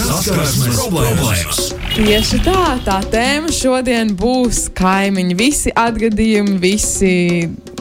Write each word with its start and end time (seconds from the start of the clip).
Saskarsmes 0.00 0.78
problēmas! 0.78 1.58
Tieši 1.92 2.40
tā, 2.46 2.62
tā 2.86 3.00
tēma 3.12 3.50
šodien 3.52 4.14
būs 4.16 4.68
kaimiņi. 4.78 5.36
Visi 5.36 5.72
atgadījumi, 5.76 6.56
visi, 6.62 7.14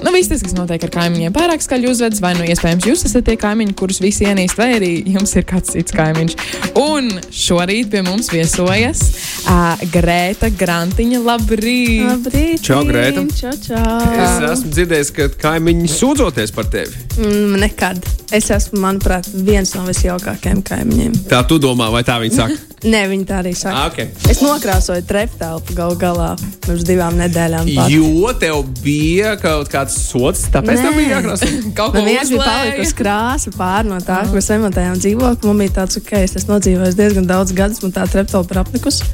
nu, 0.04 0.12
viss 0.16 0.30
tas, 0.32 0.44
kas 0.46 0.56
notiek 0.58 0.84
ar 0.88 0.92
kaimiņiem, 0.94 1.34
pārāk 1.36 1.64
skaļi 1.64 1.90
uzvedas, 1.92 2.22
vai 2.24 2.34
nu 2.38 2.46
iespējams 2.48 2.88
jūs 2.88 3.06
esat 3.10 3.26
tie 3.28 3.36
kaimiņi, 3.40 3.76
kurus 3.80 4.00
visi 4.04 4.28
ienīst, 4.30 4.58
vai 4.60 4.70
arī 4.78 4.92
jums 5.16 5.34
ir 5.40 5.46
kāds 5.50 5.74
cits 5.76 5.96
kaimiņš. 5.96 6.36
Un 6.80 7.12
šorīt 7.34 7.90
pie 7.92 8.04
mums 8.08 8.32
viesojas 8.34 9.02
uh, 9.50 9.82
Grēta 9.94 10.52
Grantiņa. 10.60 11.22
Labrīt! 11.26 12.06
Labrīt! 12.08 12.64
Čau, 12.66 12.82
Grēta. 12.88 13.26
Čau, 13.36 13.54
čau! 13.66 14.00
Es 14.16 14.40
esmu 14.54 14.74
dzirdējis, 14.78 15.14
ka 15.18 15.30
kaimiņi 15.48 15.92
sūdzoties 15.98 16.56
par 16.56 16.70
tevi. 16.72 16.96
Mm, 17.20 17.60
nekad. 17.66 18.02
Es 18.36 18.52
esmu, 18.54 18.78
manuprāt, 18.84 19.26
viens 19.34 19.72
no 19.74 19.88
visjaukākajiem 19.88 20.60
kaimiņiem. 20.68 21.16
Tā 21.32 21.42
tu 21.50 21.58
domā, 21.62 21.90
vai 21.94 22.04
tā 22.06 22.20
viņi 22.22 22.36
saka? 22.38 22.58
Nē, 22.94 23.02
viņi 23.12 23.26
tā 23.28 23.40
arī 23.42 23.52
saka. 23.58 23.76
Ah, 23.76 23.88
ok. 23.90 24.30
Es 24.32 24.40
nokrāsoju 24.40 25.04
treptelpu 25.10 25.74
gal 25.76 25.98
galā 26.00 26.30
pirms 26.64 26.86
divām 26.88 27.18
nedēļām. 27.20 27.72
pat. 27.76 27.90
Jo 27.92 28.30
tev 28.40 28.62
bija 28.86 29.34
kaut 29.42 29.68
kāds 29.74 29.89
sots, 29.94 30.46
tāpēc 30.54 30.82
Nē. 30.84 30.92
bija 30.98 31.18
jākrāso. 31.18 31.50
Kaut 31.78 31.96
Man 31.96 32.04
ko 32.04 32.10
vienkārši 32.10 32.36
bija 32.36 32.48
palikusi 32.48 32.98
krāsa 33.00 33.54
pār 33.56 33.88
no 33.90 34.00
tā, 34.04 34.22
ka 34.28 34.36
mēs 34.36 34.52
remontējām 34.54 35.00
dzīvokli. 35.02 35.50
Man 35.50 35.64
bija 35.64 35.76
tāds, 35.82 36.00
ka 36.06 36.22
es 36.26 36.38
esmu 36.40 36.56
nodzīvojis 36.56 37.00
diezgan 37.00 37.30
daudz 37.30 37.56
gadus, 37.58 37.82
man 37.86 37.96
tā 37.96 38.08
treptelpa 38.12 38.56
ir 38.56 38.62
apnikusi. 38.64 39.10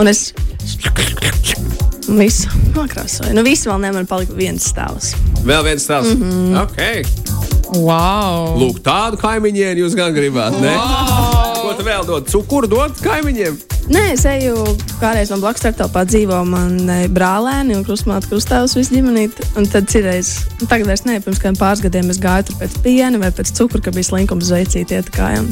Un 0.00 0.10
es 0.10 0.30
visu 2.10 2.48
nokrāsoju. 2.74 3.34
Nu, 3.36 3.44
viss 3.46 3.68
vēl 3.68 3.82
nevar 3.84 4.06
palikt 4.10 4.34
viens 4.36 4.70
stāvs. 4.72 5.14
Vēl 5.46 5.64
viens 5.66 5.84
stāsts. 5.86 6.16
Mm. 6.16 6.30
-hmm. 6.30 6.62
okay. 6.62 7.04
Wow! 7.70 8.56
Lūk, 8.58 8.80
tādu 8.82 9.20
kaimiņiem 9.20 9.78
jūs 9.84 9.94
gan 9.94 10.14
gribētu. 10.14 10.58
Ne? 10.62 10.74
Ko 11.60 11.74
tu 11.78 11.86
vēl 11.86 12.06
dod? 12.06 12.26
Cukuru 12.26 12.66
dod 12.66 12.98
kaimiņiem? 13.04 13.58
Nē, 13.90 14.12
es 14.14 14.22
eju, 14.28 14.54
kādreiz 15.00 15.32
man 15.32 15.40
blakus 15.42 15.64
telpā 15.74 16.04
dzīvo 16.06 16.36
mani 16.46 17.08
brālēni 17.10 17.74
un 17.74 17.82
krustmāte 17.82 18.28
krustāvs 18.30 18.76
visu 18.78 18.94
ģimenīti. 18.94 19.48
Un 19.58 19.66
tad 19.66 19.90
citreiz, 19.90 20.30
nu, 20.60 20.68
tagad 20.70 20.86
vairs 20.92 21.02
ne, 21.08 21.16
pirms 21.24 21.42
kādiem 21.42 21.58
pāris 21.58 21.82
gadiem 21.82 22.12
es 22.14 22.20
gāju 22.22 22.54
pēc 22.60 22.76
piena 22.84 23.18
vai 23.18 23.32
pēc 23.34 23.50
cukura, 23.58 23.82
ka 23.88 23.94
bija 23.96 24.12
slinkums 24.12 24.52
veicīt 24.54 24.94
iet 24.94 25.10
kājām. 25.16 25.50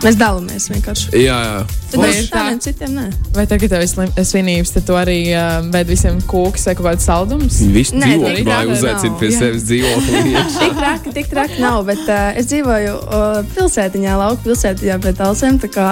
Mēs 0.00 0.16
dalāmies 0.16 0.70
vienkārši. 0.72 1.10
Jā, 1.20 1.36
jā. 1.44 1.56
Tad 1.90 2.00
mēs 2.00 2.28
tādiem 2.32 2.60
citiem 2.64 2.94
nē. 2.96 3.02
Vai 3.36 3.44
tagad 3.50 3.68
tev 3.74 3.82
ir 3.84 3.90
slim- 3.90 4.14
svinības, 4.16 4.72
tad 4.72 4.86
tu 4.88 4.96
arī 4.96 5.18
uh, 5.34 5.58
ved 5.74 5.90
visiem 5.92 6.22
kūkus 6.30 6.64
vai 6.70 6.74
kaut 6.78 6.86
kāds 6.88 7.04
saldums? 7.04 7.58
Viss 7.74 7.92
Nē, 7.92 8.14
dzīvo, 8.14 8.30
tik 8.30 8.48
vai 8.48 8.54
tāda 8.54 8.78
uzaicina 8.78 9.12
nav. 9.12 9.18
pie 9.20 9.28
Jā. 9.28 9.38
sevis 9.42 9.66
dzīvokli. 9.68 10.22
Tik 10.62 10.74
traki, 10.80 11.12
tik 11.18 11.30
traki 11.34 11.60
nav, 11.60 11.82
bet 11.90 12.00
uh, 12.08 12.32
es 12.40 12.48
dzīvoju 12.48 12.96
uh, 12.96 13.42
pilsētiņā, 13.52 14.16
lauku 14.22 14.48
pilsētiņā 14.48 14.98
pie 15.04 15.14
talsēm. 15.20 15.60
tā 15.60 15.72
kā 15.76 15.90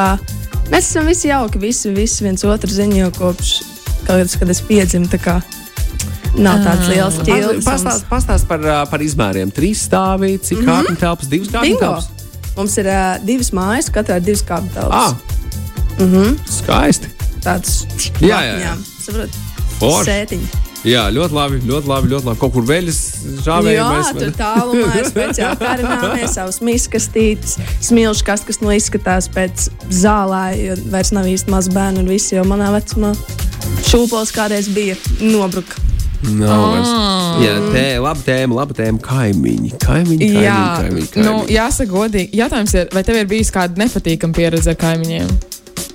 Mēs 0.68 0.90
esam 0.90 1.06
visi 1.08 1.30
jauki, 1.30 1.60
visi, 1.60 1.92
visi 1.96 2.24
viens 2.24 2.44
otru 2.44 2.68
ziņo 2.68 2.98
jau 2.98 3.12
kopš, 3.16 3.52
kad, 4.04 4.34
kad 4.40 4.50
es 4.52 4.60
piedzimu. 4.60 5.08
tā 5.08 5.20
kā 5.20 5.38
Nav 6.38 6.60
tāds 6.62 6.90
liels 6.92 7.16
ķīlis. 7.24 7.64
Pastāst, 7.64 8.04
pastāst 8.10 8.46
par, 8.50 8.60
par 8.90 9.02
izmēriem. 9.02 9.50
Trīs 9.54 9.86
stāvī, 9.88 10.36
cik 10.38 10.60
mm 10.60 10.64
-hmm. 10.64 10.68
kāpņu 10.68 11.00
telpas, 11.00 11.28
divas 11.28 11.48
kāpņu 11.48 11.62
Bingo! 11.62 11.80
telpas. 11.80 12.17
Mums 12.58 12.76
ir 12.82 12.88
uh, 12.90 13.16
divas 13.24 13.52
mājas, 13.54 13.88
katrā 13.94 14.18
ir 14.18 14.24
divas 14.26 14.42
Ah, 14.50 14.62
telpas. 14.74 15.14
Mm 15.98 16.08
-hmm. 16.14 16.38
skaisti. 16.58 17.08
Tāds 17.44 17.84
Jā, 18.20 18.38
jā, 18.42 18.56
jā. 18.64 18.72
saprot. 19.04 19.30
Forši. 19.78 20.10
Sētiņa. 20.10 20.48
Jā, 20.86 21.08
ļoti 21.10 21.34
labi, 21.34 21.56
ļoti 21.66 21.86
labi, 21.90 22.08
ļoti 22.08 22.24
labi. 22.26 22.38
Kaut 22.38 22.52
kur 22.54 22.62
veļas 22.66 22.98
Jā, 22.98 23.42
žāvējamies. 23.46 24.10
tur 24.18 24.30
tālumā 24.38 24.92
ir 24.98 25.04
speciāli 25.14 25.56
karināmies 25.58 26.34
savus 26.34 26.60
miskastītes, 26.60 27.56
smilšu 27.80 28.24
kastes, 28.24 28.46
kas 28.46 28.60
nu 28.60 28.70
izskatās 28.70 29.28
pēc 29.28 29.68
zālē, 29.90 30.54
jo 30.66 30.76
vairs 30.90 31.10
nav 31.10 31.24
īsti 31.26 31.50
maz 31.50 31.68
bērnu 31.68 31.98
un 31.98 32.08
visi 32.08 32.34
jau 32.34 32.44
manā 32.44 32.70
vecumā. 32.74 33.14
Šūpols 33.90 34.30
kādreiz 34.34 34.68
bija 34.74 34.94
nobruka. 35.20 35.74
Nav 36.26 36.62
vairs. 36.72 36.88
Jā, 37.44 37.52
tē, 37.70 37.84
laba 38.02 38.22
tēma, 38.26 38.56
laba 38.58 38.74
tēma. 38.74 38.98
Kaimiņi, 39.04 39.70
kaimiņi, 39.78 40.18
kaimiņi. 40.18 40.30
Jā, 40.42 40.56
kaimiņi, 40.80 41.10
kaimiņi. 41.14 41.26
nu, 41.28 41.44
jāsaka, 41.52 41.90
godīgi. 41.92 42.40
Jautājums 42.40 42.74
ir, 42.74 42.88
vai 42.94 43.04
tev 43.06 43.20
ir 43.20 43.28
bijis 43.30 43.52
kāda 43.54 43.78
nepatīkama 43.78 44.34
pieredze 44.34 44.72
ar 44.72 44.78
kaimiņiem? 44.80 45.30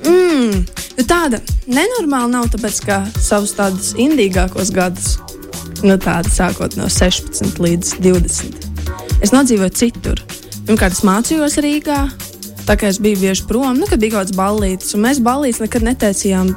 Mm, 0.08 0.64
nu 0.98 1.06
tāda 1.08 1.40
nenormāla 1.68 2.32
nav, 2.38 2.48
tāpēc 2.54 2.80
ka 2.88 3.02
savus 3.20 3.56
tādus 3.58 3.94
indīgākos 4.00 4.72
gadus, 4.76 5.18
nu 5.84 5.98
tāda 6.00 6.32
sākot 6.32 6.78
no 6.80 6.88
16 6.92 7.60
līdz 7.64 7.98
20, 8.04 8.68
es 9.24 9.36
nodzīvoju 9.36 9.76
citur. 9.76 10.24
Pirmkārt, 10.64 10.96
es 10.96 11.04
mācījos 11.04 11.60
Rīgā, 11.64 12.00
tā 12.68 12.78
kā 12.80 12.88
es 12.92 13.02
biju 13.04 13.20
bieži 13.26 13.48
prom, 13.50 13.76
nu, 13.76 13.88
kad 13.92 14.00
bija 14.00 14.16
kaut 14.16 14.30
kāds 14.30 14.38
ballītis, 14.40 14.96
un 14.96 15.04
mēs 15.04 15.20
ballītis 15.24 15.64
nekad 15.64 15.84
netaisījām 15.88 16.54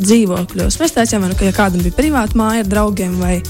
dzīvokļos. 0.00 0.78
Mēs 0.80 0.96
nu, 1.20 1.34
ka 1.38 1.46
ja 1.46 1.54
kādam 1.56 1.82
bija 1.84 1.96
privāta 1.96 2.38
māja 2.38 2.64
ar 2.64 2.70
draugiem, 2.70 3.16
vai 3.20 3.42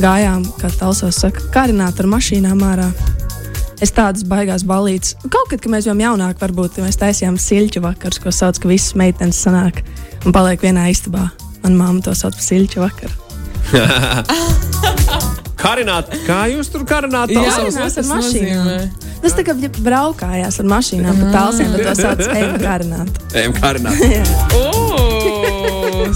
gājām, 0.00 0.44
kā 0.60 0.70
tālsos 0.80 1.20
saka, 1.22 1.44
karināt 1.54 2.00
ar 2.00 2.08
mašīnām 2.10 2.62
ārā. 2.64 2.88
Es 3.80 3.94
tādas 3.96 4.26
baigās 4.28 4.64
balītas. 4.68 5.14
Kaut 5.32 5.48
kad, 5.48 5.60
kad 5.62 5.72
mēs 5.72 5.86
bijām 5.88 6.02
jaunāki, 6.04 6.40
varbūt 6.42 6.80
mēs 6.84 7.00
taisījām 7.00 7.38
silķu 7.40 7.80
vakarus, 7.84 8.20
ko 8.20 8.32
sauc, 8.34 8.60
ka 8.60 8.68
visas 8.68 8.92
meitenes 8.98 9.40
sanāk 9.40 9.80
un 10.26 10.36
paliek 10.36 10.60
vienā 10.60 10.90
istabā. 10.92 11.30
Manā 11.64 11.76
māte 11.80 12.04
to 12.04 12.12
sauc 12.16 12.36
par 12.36 12.44
silķu 12.44 12.84
vakaru. 12.84 13.14
Karināt, 15.60 16.08
kā 16.24 16.46
jūs 16.54 16.70
tur 16.72 16.86
karināt? 16.88 17.32
Jā, 17.32 17.42
tas 17.76 17.98
ar 18.00 18.06
mašīnām. 18.08 18.62
nozīmē. 18.64 19.10
Tas 19.20 19.34
tā 19.36 19.44
kā 19.44 19.52
ja 19.60 19.68
braukājās 19.84 20.56
ar 20.62 20.70
mašīnām 20.72 21.20
pa 21.20 21.32
tālsiem, 21.34 21.74
bet 21.76 21.84
to 21.84 21.96
sauc 21.98 22.24
par 22.24 22.56
karināt. 22.64 23.20
Ejam 23.36 23.56
karināt. 23.60 24.00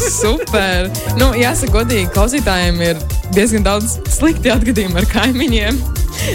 Super! 0.00 0.88
Nu, 1.18 1.30
jāsaka, 1.38 1.80
godīgi, 1.80 2.08
klausītājiem 2.14 2.80
ir 2.84 3.00
diezgan 3.36 3.66
daudz 3.66 3.98
slikti 4.12 4.52
atgadījumi 4.52 5.00
ar 5.02 5.08
kaimiņiem. 5.10 5.80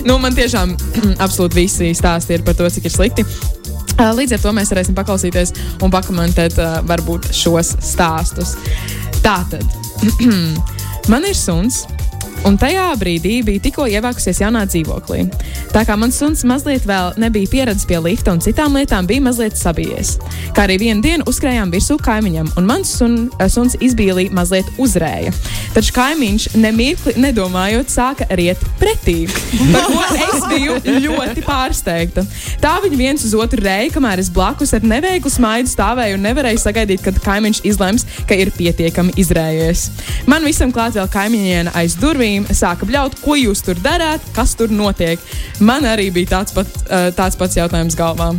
Nu, 0.08 0.18
man 0.22 0.36
tiešām 0.38 0.76
absolūti 1.26 1.62
visi 1.62 1.92
stāsti 1.98 2.38
ir 2.38 2.46
par 2.48 2.58
to, 2.60 2.70
cik 2.72 2.90
ir 2.90 2.96
slikti. 2.96 3.26
Līdz 4.00 4.38
ar 4.38 4.44
to 4.44 4.54
mēs 4.56 4.72
varēsim 4.72 4.96
paklausīties 4.96 5.54
un 5.84 5.92
pakomentēt 5.92 6.56
varbūt 6.88 7.32
šos 7.36 7.74
stāstus. 7.84 8.56
Tātad, 9.26 9.66
man 11.12 11.28
ir 11.28 11.36
suns. 11.36 11.84
Un 12.48 12.56
tajā 12.56 12.86
brīdī 12.96 13.40
bija 13.44 13.60
tikko 13.60 13.84
ievākusies 13.92 14.40
jaunā 14.40 14.62
dzīvoklī. 14.70 15.26
Tā 15.74 15.82
kā 15.86 15.98
mans 16.00 16.16
suns 16.22 16.46
mazliet 16.48 16.86
vēl 16.88 17.18
nebija 17.20 17.50
pieredzējis 17.52 17.88
pie 17.90 17.98
lifta 18.00 18.32
un 18.32 18.40
citām 18.44 18.78
lietām, 18.80 19.08
bija 19.10 19.24
mazliet 19.26 19.60
sabijies. 19.60 20.16
Kā 20.56 20.64
arī 20.64 20.78
vienu 20.80 21.04
dienu 21.04 21.28
uzkrājām 21.30 21.74
virsū 21.74 21.98
kaimiņam, 22.00 22.54
un 22.58 22.70
mans 22.70 22.94
sun, 23.02 23.18
eh, 23.40 23.50
suns 23.52 23.76
izbīlī 23.84 24.30
mazliet 24.32 24.70
uzrēja. 24.80 25.34
Taču 25.76 25.94
kaimiņš 25.94 26.48
nemirkli 26.56 27.14
nedomājot, 27.20 27.92
sāka 27.92 28.26
riet 28.40 28.64
pretī. 28.80 29.28
Par 29.74 29.84
ko 29.92 30.02
es 30.16 30.48
biju 30.48 30.80
ļoti 31.04 31.44
pārsteigta. 31.44 32.26
Tā 32.64 32.74
viņi 32.86 33.02
viens 33.04 33.28
uz 33.28 33.36
otru 33.36 33.62
rēja, 33.68 33.92
kamēr 33.98 34.24
es 34.24 34.32
blakus 34.32 34.74
ar 34.74 34.88
neveiklu 34.88 35.30
smaidu 35.32 35.70
stāvēju 35.70 36.16
un 36.16 36.26
nevarēju 36.30 36.64
sagaidīt, 36.64 37.04
kad 37.04 37.20
kaimiņš 37.20 37.62
izlems, 37.68 38.08
ka 38.26 38.40
ir 38.40 38.52
pietiekami 38.56 39.14
izrējies. 39.20 39.90
Man 40.26 40.48
visam 40.48 40.72
klāt 40.72 40.96
vēl 40.96 41.12
kaimiņiene 41.12 41.76
aiz 41.76 42.00
durvīm 42.00 42.29
sāka 42.56 42.88
bļaut, 42.90 43.20
ko 43.24 43.38
jūs 43.40 43.64
tur 43.66 43.80
darāt, 43.84 44.24
kas 44.36 44.56
tur 44.60 44.72
notiek. 44.74 45.22
Man 45.60 45.88
arī 45.90 46.10
bija 46.16 46.38
tāds, 46.38 46.56
pat, 46.56 46.70
uh, 46.88 47.10
tāds 47.18 47.40
pats 47.40 47.60
jautājums 47.60 47.98
galvā. 48.00 48.34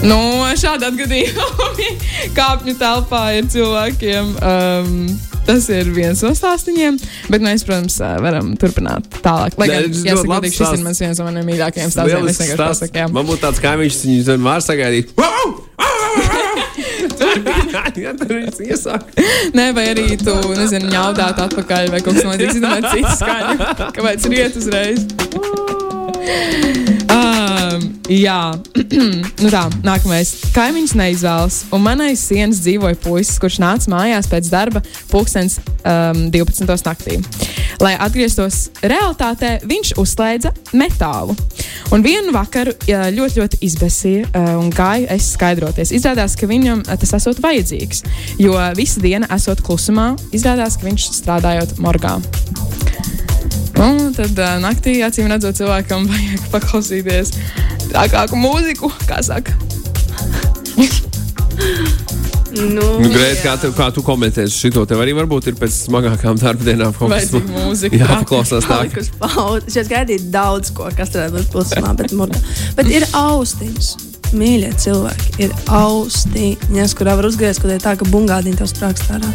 Nu, 0.00 0.16
šādi 0.56 0.86
atgadījumi 0.88 1.90
kāpņu 2.38 2.76
telpā 2.80 3.24
ir 3.36 3.50
cilvēkiem. 3.52 4.30
Um, 4.40 5.02
tas 5.44 5.66
ir 5.72 5.90
viens 5.94 6.20
no 6.24 6.30
stāstiem, 6.36 6.98
bet 7.32 7.44
mēs, 7.44 7.64
protams, 7.66 7.96
ā, 8.04 8.14
varam 8.22 8.52
turpināt 8.60 9.08
tālāk. 9.24 9.56
Lai 9.60 9.70
gan, 9.72 9.88
ļoti 9.88 10.12
labs 10.14 10.28
godīgi, 10.30 10.58
šis 10.60 10.76
ir 10.76 10.84
mans 10.84 11.02
viens 11.02 11.20
no 11.20 11.26
maniem 11.28 11.48
mīļākajiem 11.50 11.92
stāstiem. 11.92 12.30
Es 12.30 12.40
vienkārši 12.44 12.62
pasaku, 12.62 13.02
jā. 13.02 13.08
Man 13.12 13.28
būtu 13.28 13.44
tāds 13.48 13.64
kaimiņš, 13.64 14.00
viņu 14.06 14.38
var 14.46 14.64
sagaidīt. 14.64 15.12
Wow! 15.20 15.69
Jā, 18.00 18.14
tur 18.18 18.32
viņš 18.36 18.62
iesāk. 18.66 19.10
Nē, 19.56 19.70
vai 19.76 19.88
arī 19.94 20.06
tu, 20.20 20.36
nezinu, 20.58 20.90
ņaudāt 20.92 21.42
atpakaļ 21.46 21.92
vai 21.94 22.04
kaut 22.04 22.18
kas 22.18 22.28
notiks, 22.28 22.56
zināt, 22.58 22.88
citu 22.92 23.16
skaņu, 23.20 23.74
kāpēc 23.98 24.30
riet 24.32 24.60
uzreiz. 24.60 25.69
Um, 27.10 27.86
jā, 28.10 28.52
nu 29.42 29.50
tā, 29.50 29.62
nākamais. 29.86 30.30
Kaimiņš 30.54 30.92
neizvēlas, 30.98 31.56
un 31.74 31.82
manai 31.84 32.12
sienas 32.18 32.60
dzīvoja 32.64 32.98
puisis, 33.02 33.38
kurš 33.42 33.58
nāca 33.62 33.90
mājās 33.92 34.28
pēc 34.30 34.50
darba 34.52 34.82
pulkstens 35.10 35.58
um, 35.82 36.28
12. 36.32 36.66
naktī. 36.86 37.18
Lai 37.82 37.94
atgrieztos 37.98 38.68
realitātē, 38.82 39.56
viņš 39.66 39.94
uzslēdza 40.00 40.52
metālu. 40.76 41.36
Un 41.94 42.04
vienu 42.06 42.34
vakaru 42.36 42.76
ļoti, 42.86 43.40
ļoti 43.40 43.60
izbēsīja 43.66 44.28
uh, 44.30 44.52
un 44.60 44.70
gāja 44.74 45.10
es 45.16 45.32
skaidroties. 45.34 45.94
Izrādās, 45.96 46.38
ka 46.38 46.50
viņam 46.50 46.84
uh, 46.84 46.94
tas 47.00 47.16
esot 47.18 47.42
vajadzīgs, 47.42 48.04
jo 48.42 48.54
visa 48.78 49.02
diena 49.02 49.30
esot 49.34 49.64
klusumā, 49.66 50.12
izrādās, 50.36 50.78
ka 50.78 50.90
viņš 50.90 51.10
strādājot 51.20 51.78
morgā. 51.82 52.18
Un 53.80 54.10
tad 54.16 54.36
uh, 54.36 54.56
naktī, 54.60 54.98
acīm 55.06 55.30
redzot, 55.32 55.56
cilvēkam 55.56 56.04
vajag 56.10 56.48
paklausīties 56.52 57.32
trakāku 57.90 58.38
mūziku, 58.40 58.92
kā 59.08 59.22
saka. 59.24 59.56
Nu, 62.50 62.82
Nu, 62.98 63.08
Grēt, 63.12 63.44
kā, 63.44 63.54
tev, 63.62 63.70
kā 63.78 63.86
tu 63.94 64.02
komentēsi 64.02 64.70
šo? 64.72 64.82
Tev 64.88 65.00
arī 65.04 65.14
varbūt 65.14 65.52
ir 65.52 65.56
pēc 65.60 65.76
smagākām 65.86 66.38
darba 66.40 66.66
dienām 66.66 66.92
kaut 66.96 67.12
kas 67.12 67.30
Vajadzīga 67.30 67.54
mūzika. 67.54 68.00
Jā, 68.02 68.08
paklausās 68.10 68.66
tā. 68.66 68.80
Es 69.70 69.90
gaidīju 69.94 70.28
daudz 70.34 70.74
ko, 70.74 70.90
kas 70.98 71.14
tur 71.14 71.30
būs 71.30 71.50
plūsmā, 71.54 71.94
bet, 72.02 72.14
bet 72.76 72.90
ir 72.90 73.06
austiņas. 73.14 74.09
Mīļie 74.30 74.70
cilvēki, 74.78 75.32
ir 75.42 75.54
austiņas, 75.74 76.92
kurā 76.98 77.16
var 77.18 77.26
uzgriezt, 77.26 77.62
kad 77.64 77.72
ir 77.74 77.82
tā, 77.82 77.96
ka 77.98 78.06
bungādīna 78.12 78.60
tev 78.60 78.68
sprāgst 78.70 79.10
ārā. 79.10 79.30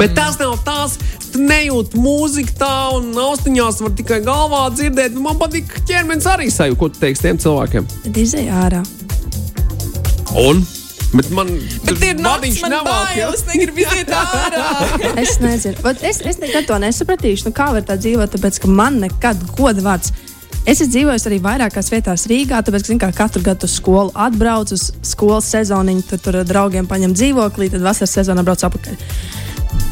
Bet 0.00 0.14
tas 0.16 0.38
nav 0.40 0.54
tās, 0.64 0.96
tu 1.32 1.42
nejūti 1.42 1.98
mūziku 2.00 2.54
tā, 2.60 2.74
un 2.96 3.10
austiņās 3.18 3.82
var 3.84 3.94
tikai 3.98 4.20
galvā 4.24 4.62
dzirdēt. 4.72 5.16
Man 5.20 5.40
patīk, 5.40 5.68
ka 5.68 5.82
ķermenis 5.90 6.28
arī 6.30 6.48
sajūt, 6.52 6.78
ko 6.80 6.88
tu 6.92 7.02
teiksi 7.02 7.26
tiem 7.26 7.42
cilvēkiem. 7.42 7.88
Tad 8.06 8.22
izēj 8.22 8.48
ārā. 8.62 8.84
Un? 10.40 10.64
Bet 11.12 11.28
man 11.36 11.50
Bet 11.84 11.98
ir 12.00 12.16
naktis, 12.16 12.24
vadiņš 12.24 12.60
man 12.64 12.72
nevalk, 12.72 13.16
ja? 13.18 13.26
bail, 13.28 13.34
es 13.36 13.42
negribu 13.50 13.82
iziet 13.84 14.12
ārā. 14.16 14.66
Es 15.22 15.34
nezinu, 15.42 15.76
Vat 15.84 16.00
es, 16.08 16.22
es 16.24 16.40
nekad 16.40 16.64
to 16.70 16.78
nesapratīšu. 16.80 17.50
Nu, 17.50 17.56
kā 17.56 17.68
var 17.74 17.84
tā 17.84 17.98
dzīvot? 18.00 18.32
Tāpēc, 18.32 18.62
ka 18.62 18.70
man 18.72 19.02
nekad 19.02 19.42
goda 19.58 19.84
vārds. 19.84 20.14
Es 20.62 20.78
esmu 20.78 20.92
dzīvojis 20.94 21.24
arī 21.26 21.38
vairākās 21.42 21.88
vietās 21.90 22.28
Rīgā, 22.30 22.60
tāpēc, 22.62 22.92
ka 22.92 23.08
kā, 23.08 23.08
katru 23.24 23.42
gadu 23.42 23.66
uz 23.66 23.72
skolu 23.80 24.12
atbraucu 24.14 24.76
uz 24.76 24.92
skolas 25.02 25.48
sezoniņu, 25.50 26.04
tur, 26.06 26.20
tur 26.22 26.38
draugiem 26.46 26.86
paņem 26.86 27.16
dzīvoklī, 27.18 27.66
tad 27.72 27.82
vasaras 27.82 28.14
sezonā 28.14 28.44
brauc 28.46 28.62
atpakaļ. 28.68 29.00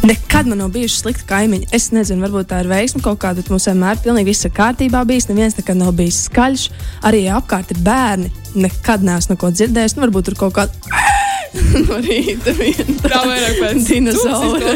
Nekad 0.07 0.47
man 0.47 0.63
nav 0.63 0.71
bijuši 0.77 1.03
slikti 1.03 1.27
kaimiņi. 1.29 1.69
Es 1.77 1.91
nezinu, 1.91 2.23
varbūt 2.23 2.53
tā 2.53 2.63
ir 2.63 2.71
veiksme 2.71 3.03
kaut 3.05 3.19
kāda, 3.21 3.43
bet 3.43 3.51
mums 3.51 3.67
vienmēr 3.67 3.99
pilnīgi 4.05 4.31
viss 4.31 4.47
ir 4.47 4.55
kārtībā 4.57 5.03
bijis. 5.09 5.27
Neviens 5.29 5.59
nekad 5.59 5.81
nav 5.81 5.93
bijis 5.99 6.23
skaļš. 6.31 6.69
Arī 7.11 7.27
apkārt 7.35 7.75
ir 7.75 7.83
bērni. 7.85 8.33
Nekad 8.55 9.05
neesmu 9.05 9.35
neko 9.35 9.53
dzirdējis. 9.57 9.99
Nu, 9.99 10.07
varbūt 10.07 10.31
tur 10.31 10.39
kaut 10.47 10.57
kāda 10.57 11.10
no 11.89 11.97
rīta 12.05 12.53
viena 12.55 12.95
Tā 13.03 13.21
vairāk 13.27 13.57
pēc 13.59 13.87
dinozaura. 13.91 14.75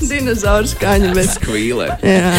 Dinozauru 0.00 0.70
skaņa. 0.74 1.12
Bet, 1.14 1.28
Skvīlē. 1.36 1.86
jā. 2.02 2.32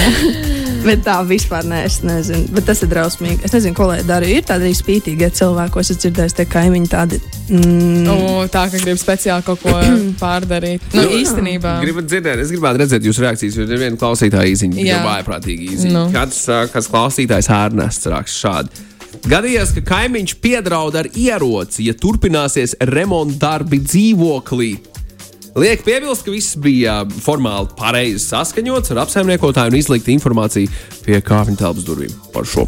bet 0.84 1.04
tā 1.06 1.20
vispār 1.30 1.68
nē, 1.70 1.84
es 1.88 2.00
nezinu. 2.06 2.50
Bet 2.56 2.66
tas 2.68 2.82
ir 2.84 2.90
drausmīgi. 2.92 3.40
Es 3.48 3.54
nezinu, 3.56 3.76
ko 3.78 3.88
lai 3.92 4.02
dara. 4.08 4.28
Ir 4.28 4.44
tādi 4.48 4.68
arī 4.70 4.76
spītīgie 4.78 5.30
cilvēki, 5.38 5.74
ko 5.76 5.84
es 5.84 5.94
esmu 5.94 6.04
dzirdējis, 6.08 6.38
tie 6.42 6.48
kaimiņi 6.52 6.92
tādi. 6.92 7.22
Mm, 7.52 7.80
Nu, 8.02 8.16
tā 8.52 8.66
kā 8.72 8.80
grib 8.82 9.00
speciāli 9.00 9.46
kaut 9.48 9.62
ko 9.64 9.76
pārdarīt. 10.24 10.92
Nu, 10.98 11.06
īstenībā. 11.22 11.78
Gribat 11.86 12.10
dzirdēt, 12.12 12.44
es 12.44 12.52
gribētu 12.54 12.84
redzēt 12.84 13.08
jūsu 13.08 13.24
reakcijas, 13.28 13.58
jo 13.62 13.68
ir 13.70 13.82
viena 13.86 14.00
klausītāja 14.02 14.52
īziņa, 14.52 14.84
Jā. 14.84 15.02
vājprātīgi 15.08 15.72
īziņa. 15.76 15.94
Nu. 15.96 16.06
Kāds, 16.16 16.44
kāds 16.74 16.90
klausītājs 16.92 17.52
ārnests 17.56 18.10
raksta 18.12 18.48
šādi. 18.48 18.88
Gadījās, 19.22 19.74
ka 19.76 19.84
kaimiņš 19.86 20.34
piedraud 20.42 20.96
ar 20.98 21.10
ieroci, 21.14 21.86
ja 21.90 21.94
turpināsies 21.98 22.74
remonta 22.90 23.38
darbi 23.44 23.78
dzīvoklī. 23.84 24.72
Liek 25.62 25.84
piebilst, 25.86 26.24
ka 26.26 26.34
viss 26.34 26.56
bija 26.58 27.02
formāli 27.22 27.70
pareizi 27.78 28.24
saskaņots 28.24 28.94
ar 28.94 29.04
apsaimniekotāju 29.04 29.74
un 29.74 29.78
izlikta 29.78 30.14
informācija 30.14 30.72
pie 31.06 31.20
kāpņu 31.28 31.60
telpas 31.60 31.86
durvīm 31.86 32.16
par 32.34 32.48
šo. 32.50 32.66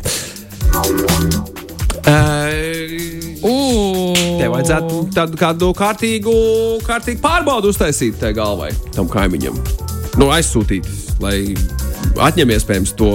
Uh. 2.04 2.74
Tev 3.44 4.54
vajadzētu 4.54 5.00
tādu 5.16 5.40
kādu 5.40 5.70
kārtīgu, 5.76 6.34
kārtīgu 6.84 7.20
pārbaudu 7.24 7.72
uztaisīt 7.72 8.20
tajā 8.20 8.38
galvai, 8.38 8.70
tam 8.96 9.08
kaimiņam. 9.12 9.56
Nu, 10.20 10.30
aizsūtīt, 10.36 10.88
lai 11.24 11.56
atņem 12.22 12.54
iespējams 12.56 12.94
to 13.00 13.12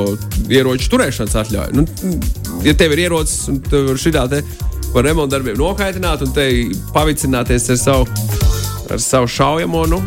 ieroču 0.49 0.88
turēšanas 0.93 1.37
atļauju. 1.44 1.76
Nu, 1.76 1.84
ja 2.64 2.75
tev 2.75 2.94
ir 2.96 3.06
ierocis 3.06 3.49
un 3.49 3.60
šī 3.99 4.14
tāda 4.14 4.43
par 4.93 5.05
remontu 5.05 5.37
darbiem 5.37 5.58
nokaitināt 5.58 6.25
un 6.25 6.32
te 6.34 6.49
pavicināties 6.94 7.69
ar 7.75 7.81
savu, 7.81 8.06
ar 8.90 9.02
savu 9.02 9.28
šaujamo, 9.28 9.84
nu, 9.93 10.00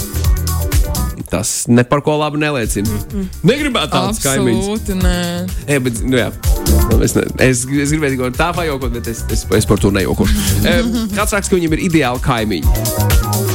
tas 1.32 1.66
ne 1.68 1.84
par 1.88 2.02
ko 2.02 2.18
labu 2.18 2.38
neliecina. 2.38 2.90
Mm 2.90 3.22
-mm. 3.22 3.28
Negribētu 3.44 3.94
tāds 3.94 4.24
kaimiņš. 4.24 4.66
Absolūti, 4.66 4.98
nē. 5.04 5.50
E, 5.68 5.80
bet, 5.80 6.04
nu, 6.04 6.18
jā. 6.18 6.32
Nu, 6.32 7.04
Es, 7.04 7.16
ne, 7.16 7.24
es, 7.38 7.64
es 7.66 7.92
gribēju 7.92 8.18
tikai 8.18 8.30
tā 8.36 8.52
pajokot, 8.56 8.92
bet 8.94 9.08
es, 9.08 9.24
es, 9.32 9.46
es 9.58 9.66
par 9.66 9.80
to 9.80 9.92
nejokošu. 9.92 10.34
E, 10.66 10.76
kāds 11.16 11.34
raksta, 11.34 11.50
ka 11.50 11.56
viņam 11.56 11.74
ir 11.74 11.86
ideāli 11.88 12.20
kaimiņi? 12.20 13.51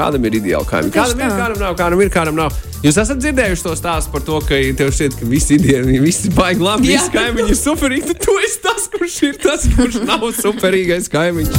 Tā. 0.00 0.06
Kādam 0.08 0.26
ir 0.26 0.32
ideāli 0.40 0.66
kaimiņi? 0.70 0.92
Kādam 0.94 1.20
ir, 1.20 1.28
tā. 1.28 1.36
kādam 1.36 1.58
nav, 1.60 1.76
kādam 1.78 2.00
ir, 2.02 2.10
kādam 2.14 2.36
nav. 2.40 2.50
Jūs 2.80 2.96
esat 3.02 3.18
dzirdējuši 3.20 3.64
to 3.66 3.72
stāstu 3.76 4.12
par 4.14 4.22
to, 4.24 4.38
ka 4.48 4.56
tev 4.78 4.88
šķiet, 4.96 5.12
ka 5.20 5.24
visi 5.28 5.58
ideāli, 5.58 5.98
visi 6.00 6.30
baigi 6.32 6.64
labi, 6.64 6.94
visi 6.94 7.12
kaimiņi 7.12 7.52
ir 7.52 7.58
superīgi. 7.60 8.16
Tu 8.24 8.32
esi 8.46 8.58
tas, 8.64 8.88
kurš 8.94 9.16
ir 9.28 9.36
tas, 9.42 9.66
kurš 9.76 10.00
nav 10.08 10.24
superīgais 10.38 11.06
kaimiņš. 11.12 11.52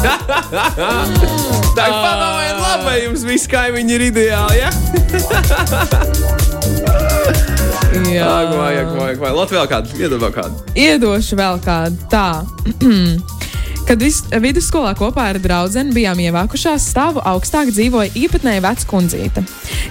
Tā 1.76 1.84
ir 1.86 1.94
padomājiet, 1.94 2.58
labi, 2.58 2.94
jums 3.06 3.22
visi 3.28 3.48
kaimiņi 3.52 3.98
ir 3.98 4.02
ideāli. 4.10 4.56
Ja? 4.64 4.70
Jā. 8.10 8.26
Vajag, 8.54 8.88
vajag. 8.94 9.22
Lot 9.34 9.50
vēl 9.54 9.66
kādu, 9.70 9.98
iedod 9.98 10.22
vēl 10.22 10.32
kādu. 10.34 10.54
Iedošu 10.78 11.38
vēl 11.38 11.58
kādu 11.64 12.10
tā. 12.10 12.28
Kad 13.90 14.04
vis, 14.06 14.20
vidusskolā 14.38 14.92
kopā 14.94 15.24
ar 15.32 15.38
draugu 15.42 15.82
bijām 15.90 16.20
ievākušās, 16.22 16.84
stāvu 16.92 17.24
augstāk 17.26 17.72
dzīvoja 17.74 18.12
īpatnēja 18.14 18.62
veca 18.62 18.86
kundzīte. 18.86 19.42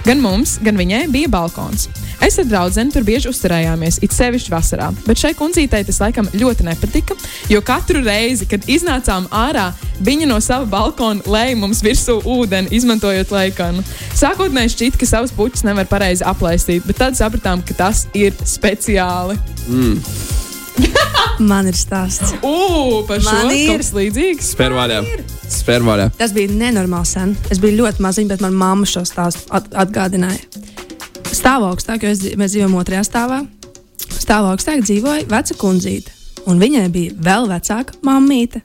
Gan 0.06 0.22
mums, 0.24 0.54
gan 0.64 0.80
viņai 0.80 1.02
bija 1.12 1.28
balkons. 1.28 1.90
Es 2.24 2.38
ar 2.40 2.48
draugu 2.48 2.86
tur 2.94 3.04
bieži 3.04 3.28
uzturējāmies, 3.28 4.00
it 4.00 4.16
sevišķi 4.16 4.54
vasarā, 4.54 4.88
bet 5.04 5.20
šai 5.20 5.34
kundzītei 5.36 5.84
tas 5.84 6.00
laikam 6.00 6.32
ļoti 6.32 6.64
nepatika, 6.70 7.18
jo 7.52 7.60
katru 7.60 8.00
reizi, 8.00 8.48
kad 8.48 8.64
iznācām 8.64 9.28
ārā, 9.28 9.68
viņa 10.00 10.32
no 10.32 10.40
sava 10.40 10.64
balkona 10.64 11.20
lēja 11.28 11.60
mums 11.60 11.84
virsū 11.84 12.22
ūdeni, 12.24 12.72
izmantojot 12.72 13.36
laikanu. 13.36 13.84
Sākotnēji 14.16 14.78
šķita, 14.78 14.96
ka 14.96 15.12
savus 15.12 15.36
puķus 15.36 15.68
nevar 15.68 15.92
pareizi 15.92 16.24
aplaistīt, 16.24 16.88
bet 16.88 17.04
tad 17.04 17.20
sapratām, 17.20 17.60
ka 17.60 17.76
tas 17.84 18.06
ir 18.16 18.32
speciāli. 18.48 19.36
Man 21.40 21.66
ir 21.70 21.76
stāsts. 21.78 22.34
Ugh, 22.44 23.06
par 23.08 23.20
šo 23.24 23.32
Man 23.32 23.52
ir. 23.54 23.70
kaut 23.70 23.80
kas 23.80 23.92
līdzīgs. 23.96 24.50
Spērvaļā. 24.54 24.98
Spērvaļā. 25.50 26.10
Tas 26.18 26.34
bija 26.36 26.52
nenormāli 26.52 27.08
sen. 27.08 27.32
Es 27.50 27.58
biju 27.62 27.78
ļoti 27.80 28.04
maziņa, 28.04 28.28
bet 28.34 28.42
manā 28.44 28.58
mamma 28.60 28.88
šo 28.88 29.02
stāstu 29.08 29.46
at 29.56 29.70
atgādināja. 29.72 30.42
Stāvā 31.32 31.70
augstāk, 31.72 32.02
jo 32.04 32.10
es, 32.12 32.20
dzīv- 32.20 32.36
mēs 32.40 32.52
dzīvojam 32.52 32.76
otrajā 32.82 33.04
stāvā. 33.08 33.38
Stāvā 34.20 34.52
augstāk 34.52 34.82
dzīvoja 34.84 35.24
veca 35.30 35.56
kundzīte, 35.56 36.12
un 36.50 36.60
viņai 36.60 36.84
bija 36.92 37.16
vēl 37.24 37.48
vecāka 37.48 37.96
mammīte. 38.04 38.60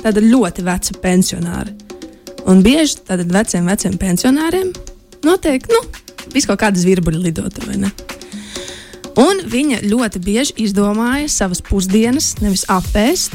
Tāda 0.00 0.22
ļoti 0.24 0.64
veca 0.64 0.96
pensionāra. 1.02 1.72
Un 2.46 2.62
bieži 2.62 3.00
tādiem 3.08 3.28
veciem, 3.34 3.66
veciem 3.66 3.96
pensionāriem 3.98 4.72
notiek, 5.26 5.66
nu, 5.68 5.80
viss 6.32 6.46
kaut 6.46 6.60
kāda 6.62 6.78
zvirbuļa 6.78 7.20
lidota, 7.28 7.64
vai 7.66 7.76
ne? 7.82 7.90
Un 9.16 9.38
viņa 9.48 9.78
ļoti 9.88 10.20
bieži 10.20 10.52
izdomāja 10.66 11.28
savas 11.32 11.62
pusdienas 11.64 12.34
nevis 12.44 12.66
apēst, 12.68 13.32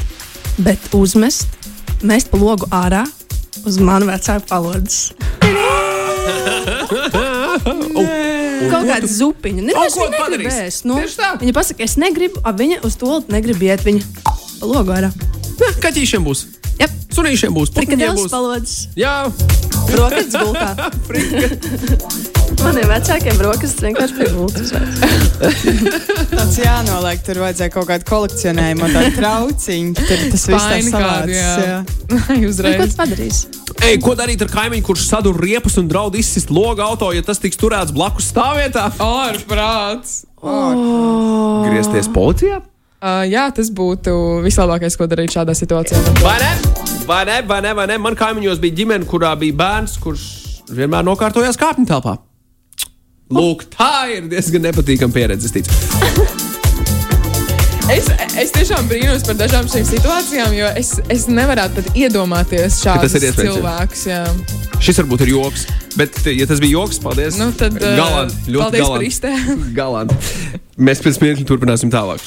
bet 0.62 0.78
uzmest, 0.94 1.48
mest 2.06 2.30
pa 2.30 2.38
logu 2.38 2.68
ārā 2.70 3.02
uz 3.66 3.80
manu 3.82 4.06
vecāku 4.12 4.46
palodzes. 4.50 5.12
Kaut 8.72 8.86
kāda 8.88 9.08
zupiņa. 9.10 9.62
Viņu 9.66 9.74
padarīs? 10.14 10.22
negribu 10.22 10.52
ēst, 10.68 10.86
Nu, 10.88 10.96
tā. 11.18 11.30
viņa 11.42 11.54
pasaka, 11.56 11.84
es 11.86 11.94
negribu, 12.02 12.38
ap 12.46 12.56
viņa 12.62 12.78
uz 12.88 12.94
to 13.02 13.10
negrib 13.34 13.60
iet. 13.66 13.82
Viņa 13.86 14.02
pa 14.62 14.66
logu 14.70 14.90
ārā. 14.96 15.10
Kaķīšiem 15.82 16.22
būs. 16.26 16.40
Jā, 16.82 16.88
Sunīšiem 17.14 17.52
būs. 17.58 17.70
frikadeles 17.76 18.20
būs. 18.22 18.32
palodzes. 18.32 18.76
Jā, 18.98 19.16
Rokas 19.98 20.28
gultā. 20.34 20.70
Maniem 22.62 22.88
vecākiem 22.92 23.40
rokas 23.42 23.72
vienkārši 23.82 24.16
pie 24.20 24.28
gultas. 24.36 24.70
Tas 26.32 26.58
jānoliek, 26.62 27.22
tur 27.26 27.40
vajadzēja 27.42 27.72
kaut 27.74 27.88
kādu 27.90 28.06
kolekcionējumu, 28.10 28.90
tādu 28.94 29.12
trauciņu. 29.18 29.96
Tur 29.98 30.22
tas 30.36 30.46
viss 30.52 30.68
tā 30.70 30.78
savāds. 30.88 31.34
jā. 31.34 31.52
jā. 31.66 31.80
Ai, 32.12 32.38
Nu, 32.38 32.46
ko 32.46 32.50
uzreiz. 32.52 32.78
tas 32.84 32.96
padarīs? 33.00 33.40
Ej, 33.88 33.98
ko 34.04 34.14
darīt 34.20 34.44
ar 34.46 34.52
kaimiņu, 34.54 34.86
kurš 34.92 35.06
sadur 35.10 35.40
riepas 35.42 35.78
un 35.82 35.88
draud 35.90 36.16
izsist 36.20 36.52
logu 36.54 36.84
auto, 36.86 37.10
ja 37.16 37.24
tas 37.26 37.40
tiks 37.42 37.58
turēts 37.60 37.94
blakus 37.96 38.30
stāvvietā? 38.34 38.90
Ārprāts. 39.26 40.22
Griezties 41.66 42.10
policijā? 42.14 42.62
Uh, 43.02 43.24
jā, 43.26 43.48
tas 43.58 43.72
būtu 43.74 44.14
vislabākais, 44.46 44.94
ko 45.00 45.08
darīt 45.10 45.34
šādā 45.34 45.56
situācijā. 45.58 45.98
Vai 46.22 46.38
ne? 46.44 46.52
Vai 47.10 47.24
ne? 47.26 47.40
Vai 47.50 47.62
ne? 47.66 47.72
Vai 47.80 47.88
ne? 47.90 47.98
Man 47.98 48.18
kaimiņos 48.20 48.62
bija 48.62 48.78
ģimene, 48.84 49.08
kurā 49.10 49.34
bija 49.42 49.58
bērns, 49.58 49.96
kurš 50.04 50.28
vienmēr 50.70 51.08
nokārtojās 51.10 51.58
kāpņu 51.58 51.90
telpā. 51.90 52.20
Lūk, 53.32 53.64
tā 53.72 54.12
ir 54.12 54.26
diezgan 54.32 54.66
nepatīkama 54.68 55.16
pieredze. 55.16 55.48
es. 55.48 55.68
Es, 57.92 58.08
es 58.40 58.52
tiešām 58.56 58.88
brīnos 58.88 59.24
par 59.28 59.36
dažām 59.40 59.68
šīm 59.72 59.86
situācijām, 59.88 60.54
jo 60.56 60.68
es, 60.80 60.94
es 61.12 61.26
nevarētu 61.32 61.80
pat 61.80 61.98
iedomāties 62.00 62.80
šādus 62.84 63.16
cilvēkus. 63.36 64.04
Jā. 64.08 64.22
Šis 64.84 65.02
varbūt 65.02 65.26
ir 65.26 65.34
joks. 65.34 65.66
Bet, 66.00 66.16
ja 66.32 66.48
tas 66.48 66.62
bija 66.64 66.78
joks, 66.80 67.02
paldies. 67.04 67.36
Nu, 67.40 67.50
tad, 67.56 67.76
uh, 67.80 67.98
galanti, 68.00 68.36
ļoti 68.48 68.64
paldies 68.64 68.80
par 68.80 68.88
galanti. 68.88 69.10
iztēli. 69.12 69.74
galanti. 69.76 70.16
Mēs 70.80 71.04
pēc 71.04 71.20
mirkļa 71.24 71.48
turpināsim 71.52 71.92
tālāk. 71.92 72.24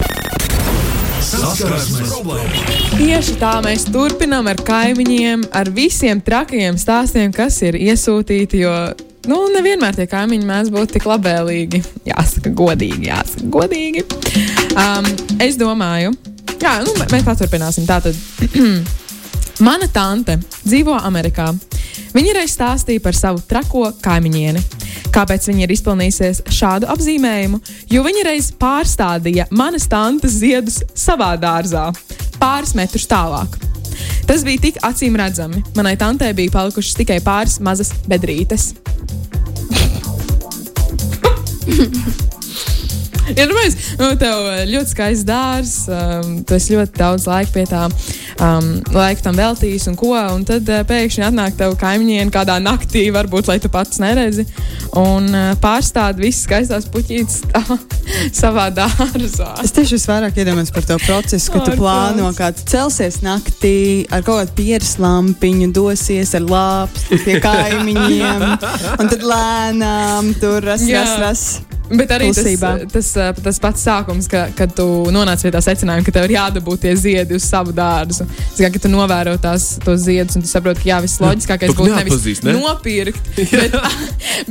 Tieši 2.98 3.38
tā 3.40 3.54
mēs 3.64 3.88
turpinām 3.88 4.52
ar 4.52 4.60
kaimiņiem, 4.68 5.48
ar 5.56 5.72
visiem 5.72 6.20
trakajiem 6.24 6.76
stāstiem, 6.80 7.32
kas 7.32 7.56
ir 7.64 7.80
iesūtīti. 7.80 8.60
Jo 8.66 8.76
nu, 9.30 9.38
nevienmēr 9.54 9.96
tie 9.96 10.06
kaimiņi 10.10 10.46
mēdz 10.48 10.72
būt 10.74 10.94
tik 10.96 11.06
labvēlīgi. 11.08 11.80
Jāsaka, 12.10 12.52
godīgi. 12.56 13.08
Jāsaka, 13.08 13.48
godīgi. 13.54 14.04
Um, 14.74 15.08
es 15.44 15.58
domāju, 15.60 16.14
jā, 16.60 16.76
nu, 16.84 16.94
mē- 17.00 17.08
mēs 17.12 17.26
paturpināsim. 17.26 17.86
Tātad, 17.88 18.16
mana 19.68 19.88
tante 19.92 20.38
dzīvo 20.64 20.96
Amerikā. 21.00 21.50
Viņa 22.14 22.36
reiz 22.36 22.54
stāstīja 22.54 23.02
par 23.02 23.16
savu 23.18 23.42
trako 23.48 23.88
kaimiņieni. 24.02 24.62
Kāpēc 25.14 25.46
viņa 25.46 25.62
ir 25.62 25.72
izpelnījusies 25.74 26.40
šādu 26.54 26.88
apzīmējumu? 26.90 27.60
Jo 27.90 28.02
viņa 28.06 28.24
reiz 28.26 28.50
pārstādīja 28.58 29.46
manas 29.54 29.86
tantes 29.90 30.40
ziedus 30.40 30.80
savā 30.98 31.34
dārzā, 31.38 31.88
pāris 32.42 32.74
metrus 32.78 33.06
tālāk. 33.10 33.63
Tas 34.28 34.44
bija 34.46 34.60
tik 34.66 34.78
acīm 34.86 35.16
redzami. 35.20 35.62
Manai 35.76 35.96
tantei 36.00 36.32
bija 36.36 36.54
palikušas 36.54 36.96
tikai 37.00 37.20
pāris 37.24 37.60
mazas 37.60 37.92
bedrītes. 38.08 38.72
Ja 43.38 43.46
domāju, 43.48 43.72
nu, 43.98 44.10
tev 44.20 44.46
ļoti 44.68 44.92
skaists 44.92 45.26
dārsts, 45.28 45.86
um, 45.88 46.34
tu 46.44 46.56
esi 46.56 46.74
ļoti 46.74 46.98
daudz 46.98 47.26
laika 47.28 47.52
pie 47.54 47.64
tā, 47.68 47.86
um, 48.44 48.68
laika 48.94 49.24
tam 49.24 49.38
veltījis 49.38 49.88
un 49.90 49.96
ko. 49.98 50.12
Un 50.34 50.44
tad 50.48 50.68
uh, 50.68 50.82
pēkšņi 50.86 51.24
atnāk 51.30 51.56
tev 51.58 51.76
kaimiņieni 51.80 52.32
kādā 52.34 52.58
naktī, 52.62 53.06
varbūt, 53.14 53.48
lai 53.50 53.58
tu 53.62 53.70
pats 53.72 54.00
neredzi, 54.02 54.44
un 55.00 55.30
uh, 55.32 55.52
pārstāda 55.62 56.20
visas 56.20 56.44
skaistās 56.44 56.88
puķītes 56.92 57.40
tā, 57.54 57.64
savā 58.42 58.68
dārzā. 58.76 59.50
Es 59.64 59.72
tieši 59.74 59.98
visvairāk 59.98 60.40
iedomājos 60.40 60.74
par 60.74 60.88
to 60.88 60.98
procesu, 61.06 61.54
ka 61.54 61.64
tu 61.64 61.78
plāno, 61.80 62.28
kā 62.36 62.52
tu 62.54 62.66
celsies 62.70 63.22
naktī 63.24 63.76
ar 64.12 64.24
kaut 64.26 64.42
kādu 64.42 64.58
pieres 64.58 64.98
lampiņu, 65.00 65.70
dosies 65.74 66.34
ar 66.36 66.44
lāpstu 66.50 67.22
pie 67.24 67.40
kaimiņiem, 67.44 68.50
un 68.98 69.14
tad 69.14 69.30
lēnām 69.32 70.34
tur 70.42 70.60
ras, 70.68 70.84
ras, 70.92 71.16
ras. 71.24 71.46
Bet 71.84 72.12
arī 72.16 72.30
tas, 72.32 72.40
Klusībā. 72.40 72.70
tas, 72.88 73.08
uh, 73.20 73.30
tas 73.44 73.58
pats 73.60 73.82
sākums, 73.84 74.28
ka, 74.30 74.46
kad 74.56 74.72
tu 74.76 74.86
nonāc 75.12 75.42
pie 75.44 75.52
tā 75.52 75.60
secinājuma, 75.64 76.04
ka 76.06 76.14
tev 76.16 76.26
ir 76.30 76.36
jādabūt 76.38 76.84
tie 76.86 76.94
ziedi 76.96 77.36
uz 77.36 77.44
savu 77.44 77.74
dārzu. 77.76 78.24
Tas 78.24 78.56
kā, 78.62 78.70
ka 78.72 78.82
tu 78.86 78.90
novēro 78.92 79.36
tās, 79.42 79.74
tos 79.84 80.06
ziedus, 80.06 80.38
un 80.38 80.46
tu 80.46 80.48
saproti, 80.48 80.80
ka 80.80 80.94
jā, 80.94 81.00
viss 81.04 81.20
loģiskākais 81.20 81.74
Tu 81.74 81.78
būtu 81.82 81.98
nevis 81.98 82.42
ne? 82.46 82.56
nopirkt, 82.56 83.28
bet, 83.60 83.76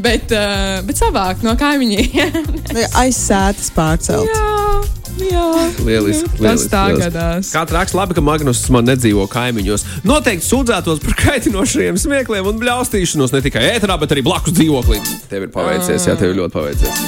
bet, 0.06 0.36
uh, 0.38 0.82
bet 0.86 1.02
savākt 1.02 1.46
no 1.48 1.58
kaimiņiem. 1.58 2.54
Aizsētas 3.04 3.74
pārcelt. 3.74 4.30
jā, 4.30 5.03
jā. 5.22 5.46
Lieliski. 5.86 6.30
Tas 6.30 6.42
lieliski, 6.42 6.70
tā 6.72 6.84
lieliski. 6.88 7.06
gadās. 7.08 7.52
Kāds 7.54 7.76
raksta, 7.76 8.00
labi, 8.00 8.18
ka 8.18 8.24
Magnus 8.26 8.64
man 8.74 8.88
nedzīvo 8.90 9.26
kaimiņos. 9.32 9.86
Noteikti 10.08 10.48
sūdzētos 10.48 11.04
par 11.04 11.18
kaitinošiem 11.26 12.00
smiekliem 12.02 12.50
un 12.50 12.62
bļaustīšanos 12.62 13.36
ne 13.36 13.44
tikai 13.46 13.66
ēterā, 13.76 13.98
bet 14.02 14.16
arī 14.16 14.26
blakus 14.26 14.56
dzīvoklī. 14.58 15.02
Tev 15.32 15.48
ir 15.48 15.54
paveicies, 15.54 16.10
jā, 16.10 16.18
tev 16.20 16.34
ir 16.34 16.42
ļoti 16.44 16.58
paveicies. 16.58 17.06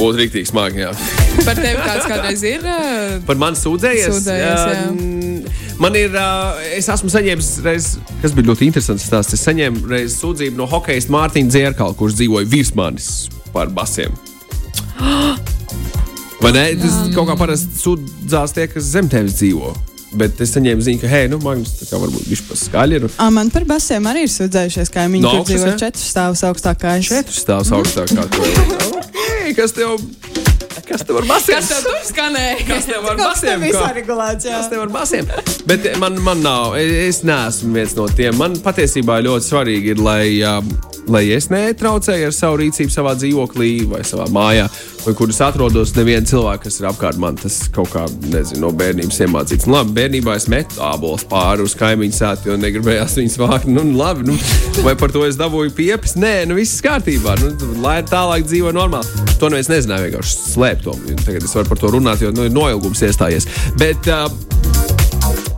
Būtu 0.00 0.16
rīktīgi 0.16 0.48
smagi, 0.48 0.84
jā. 0.86 0.94
Par 1.46 1.58
tevi 1.58 1.80
kāds 1.84 2.06
kādreiz 2.08 2.44
ir? 2.48 2.64
Par 3.28 3.40
mani 3.40 3.60
sūdzējies. 3.60 4.14
Sūdzējies, 4.16 4.62
jā. 4.64 4.86
mm, 4.94 5.20
Man 5.80 5.96
ir, 5.96 6.12
es 6.76 6.90
esmu 6.92 7.08
saņēmis, 7.08 7.46
reiz, 7.64 7.94
kas 8.20 8.34
bija 8.36 8.50
ļoti 8.50 8.66
interesants 8.68 9.06
stāsts. 9.08 9.32
Es 9.38 9.44
saņēmu 9.48 9.88
reiz 9.88 10.18
sūdzību 10.20 10.60
no 10.60 10.66
hokeja 10.68 11.08
Mārtiņa 11.08 11.54
Dzērkala, 11.54 11.96
kurš 11.96 12.18
dzīvoja 12.18 12.50
virs 12.52 12.74
manis 12.76 13.06
par 13.54 13.72
basiem. 13.72 14.12
Vai 16.40 16.52
ne? 16.56 16.64
Tas 16.80 16.98
kaut 17.14 17.28
kā 17.28 17.36
parasti 17.36 17.80
sūdzās 17.82 18.54
tie, 18.56 18.66
kas 18.72 18.86
zem 18.94 19.08
tevis 19.12 19.36
dzīvo. 19.40 19.74
Bet 20.18 20.40
es 20.42 20.50
saņēmu 20.56 20.82
ziņu, 20.82 20.98
ka, 21.04 21.08
hei, 21.12 21.28
nu, 21.30 21.36
Magnus, 21.44 21.76
tā 21.78 21.86
kā 21.86 22.00
varbūt 22.02 22.24
viņš 22.32 22.40
pa 22.48 22.56
skaļi 22.58 22.96
ir. 22.98 23.04
Ā, 23.22 23.28
Man 23.30 23.52
par 23.54 23.62
basiem 23.68 24.08
arī 24.10 24.24
ir 24.26 24.32
sūdzējušies 24.32 24.90
kaimiņi, 24.96 25.22
No 25.22 25.30
kur 25.36 25.42
augšas, 25.44 25.52
dzīvo 25.54 25.68
jā? 25.70 25.76
četrus 25.84 26.08
stāvus 26.10 26.42
augstākais. 26.48 27.10
Četri 27.12 27.36
stāvs 27.38 27.70
augstāk 27.76 28.10
kā 28.16 28.24
tu. 28.32 28.40
Okay, 28.40 29.54
kas 29.54 29.76
tev? 29.76 30.00
Kas 30.90 31.04
tev 31.06 31.20
ar 31.20 31.26
basiem? 31.28 31.54
Kas 31.60 31.68
tev 31.70 31.84
tur 31.86 32.00
skanēja? 32.08 32.56
Kas 32.66 32.88
tev 32.88 33.06
ar 33.06 33.20
kas 33.20 33.44
viss 33.62 33.78
Kā? 33.78 33.86
jā. 34.42 34.56
Tas 34.56 34.70
tev 34.72 34.82
ar 34.82 34.90
basiem. 34.96 35.30
Bet 35.70 35.86
man, 36.02 36.18
man 36.26 36.42
nav, 36.42 36.74
es 36.80 37.22
neesmu 37.26 37.70
viens 37.78 37.94
no 37.98 38.08
tiem. 38.10 38.34
Man 38.40 38.58
patiesībā 38.64 39.20
ļoti 39.22 39.46
svarīgi 39.52 39.94
ir, 39.94 40.02
lai, 40.02 40.24
um, 40.50 40.74
lai 41.10 41.24
es 41.34 41.48
netraucēju 41.52 42.28
ar 42.28 42.34
savu 42.34 42.60
rīcību 42.60 42.92
savā 42.94 43.14
dzīvoklī 43.18 43.70
vai 43.90 44.02
savā 44.06 44.26
mājā, 44.32 44.66
vai 45.04 45.14
kur 45.18 45.32
es 45.32 45.40
atrodos. 45.44 45.94
Neviena 45.96 46.26
cilvēka, 46.28 46.64
kas 46.66 46.80
ir 46.80 46.88
apkārt 46.90 47.20
man, 47.20 47.38
tas 47.40 47.62
kaut 47.74 47.90
kā, 47.94 48.04
nezinu, 48.30 48.62
no 48.64 48.72
bērnības 48.76 49.20
iemācīts. 49.26 49.68
Nu, 49.68 49.78
labi, 49.78 49.94
bērnībā 49.98 50.36
es 50.38 50.48
metu 50.52 50.80
ābolus 50.84 51.26
pāri 51.30 51.66
uz 51.66 51.74
kaimiņu 51.78 52.16
sēti, 52.16 52.50
jo 52.50 52.58
negribējās 52.60 53.18
viņus 53.20 53.38
vākt. 53.42 53.70
Nu, 53.70 53.84
labi, 53.96 54.28
nu, 54.30 54.36
vai 54.86 54.96
par 55.00 55.14
to 55.14 55.24
es 55.28 55.38
dabūju 55.40 55.74
piepis? 55.76 56.16
Nē, 56.20 56.34
nu 56.50 56.58
viss 56.58 56.82
kārtībā. 56.84 57.36
Nu, 57.42 57.74
lai 57.84 58.00
tālāk 58.06 58.46
dzīvo 58.48 58.74
normāli. 58.76 59.26
To 59.40 59.50
nu 59.52 59.60
es 59.60 59.70
nezināju, 59.72 60.10
vienkārši 60.10 60.38
slēpt 60.54 60.86
to. 60.86 60.96
Tagad 61.24 61.44
es 61.46 61.56
varu 61.56 61.72
par 61.72 61.82
to 61.82 61.94
runāt, 61.96 62.24
jo 62.24 62.32
nu, 62.36 62.46
noilgums 62.52 63.02
iestājies. 63.06 63.48
Bet, 63.80 64.10
uh, 64.10 64.28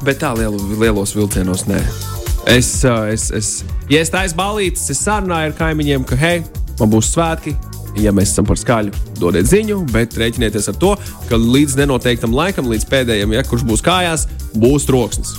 Bet 0.02 0.18
tā 0.18 0.32
lielu, 0.34 0.58
lielos 0.80 1.14
vilcienos 1.14 1.68
nē. 1.70 2.11
Es, 2.46 2.84
es, 2.84 3.30
es, 3.30 3.48
ja 3.86 4.00
es 4.02 4.10
taisu 4.10 4.34
balītas, 4.34 4.88
es 4.90 5.02
sarunāju 5.04 5.52
ar 5.52 5.58
kaimiņiem, 5.58 6.02
ka, 6.08 6.18
hei, 6.18 6.40
man 6.80 6.90
būs 6.90 7.12
svētki. 7.14 7.54
Ja 8.00 8.10
mēs 8.16 8.32
esam 8.32 8.46
par 8.48 8.56
skaļu, 8.56 8.90
dodiet 9.20 9.46
ziņu, 9.50 9.82
bet 9.92 10.16
rēķinieties 10.18 10.70
ar 10.72 10.78
to, 10.80 10.94
ka 11.28 11.38
līdz 11.38 11.76
nenoteiktam 11.82 12.32
laikam, 12.34 12.70
līdz 12.72 12.86
pēdējiem, 12.88 13.34
ja 13.36 13.44
kurš 13.46 13.66
būs 13.68 13.84
kājās, 13.84 14.24
būs 14.56 14.88
troksnis. 14.88 15.34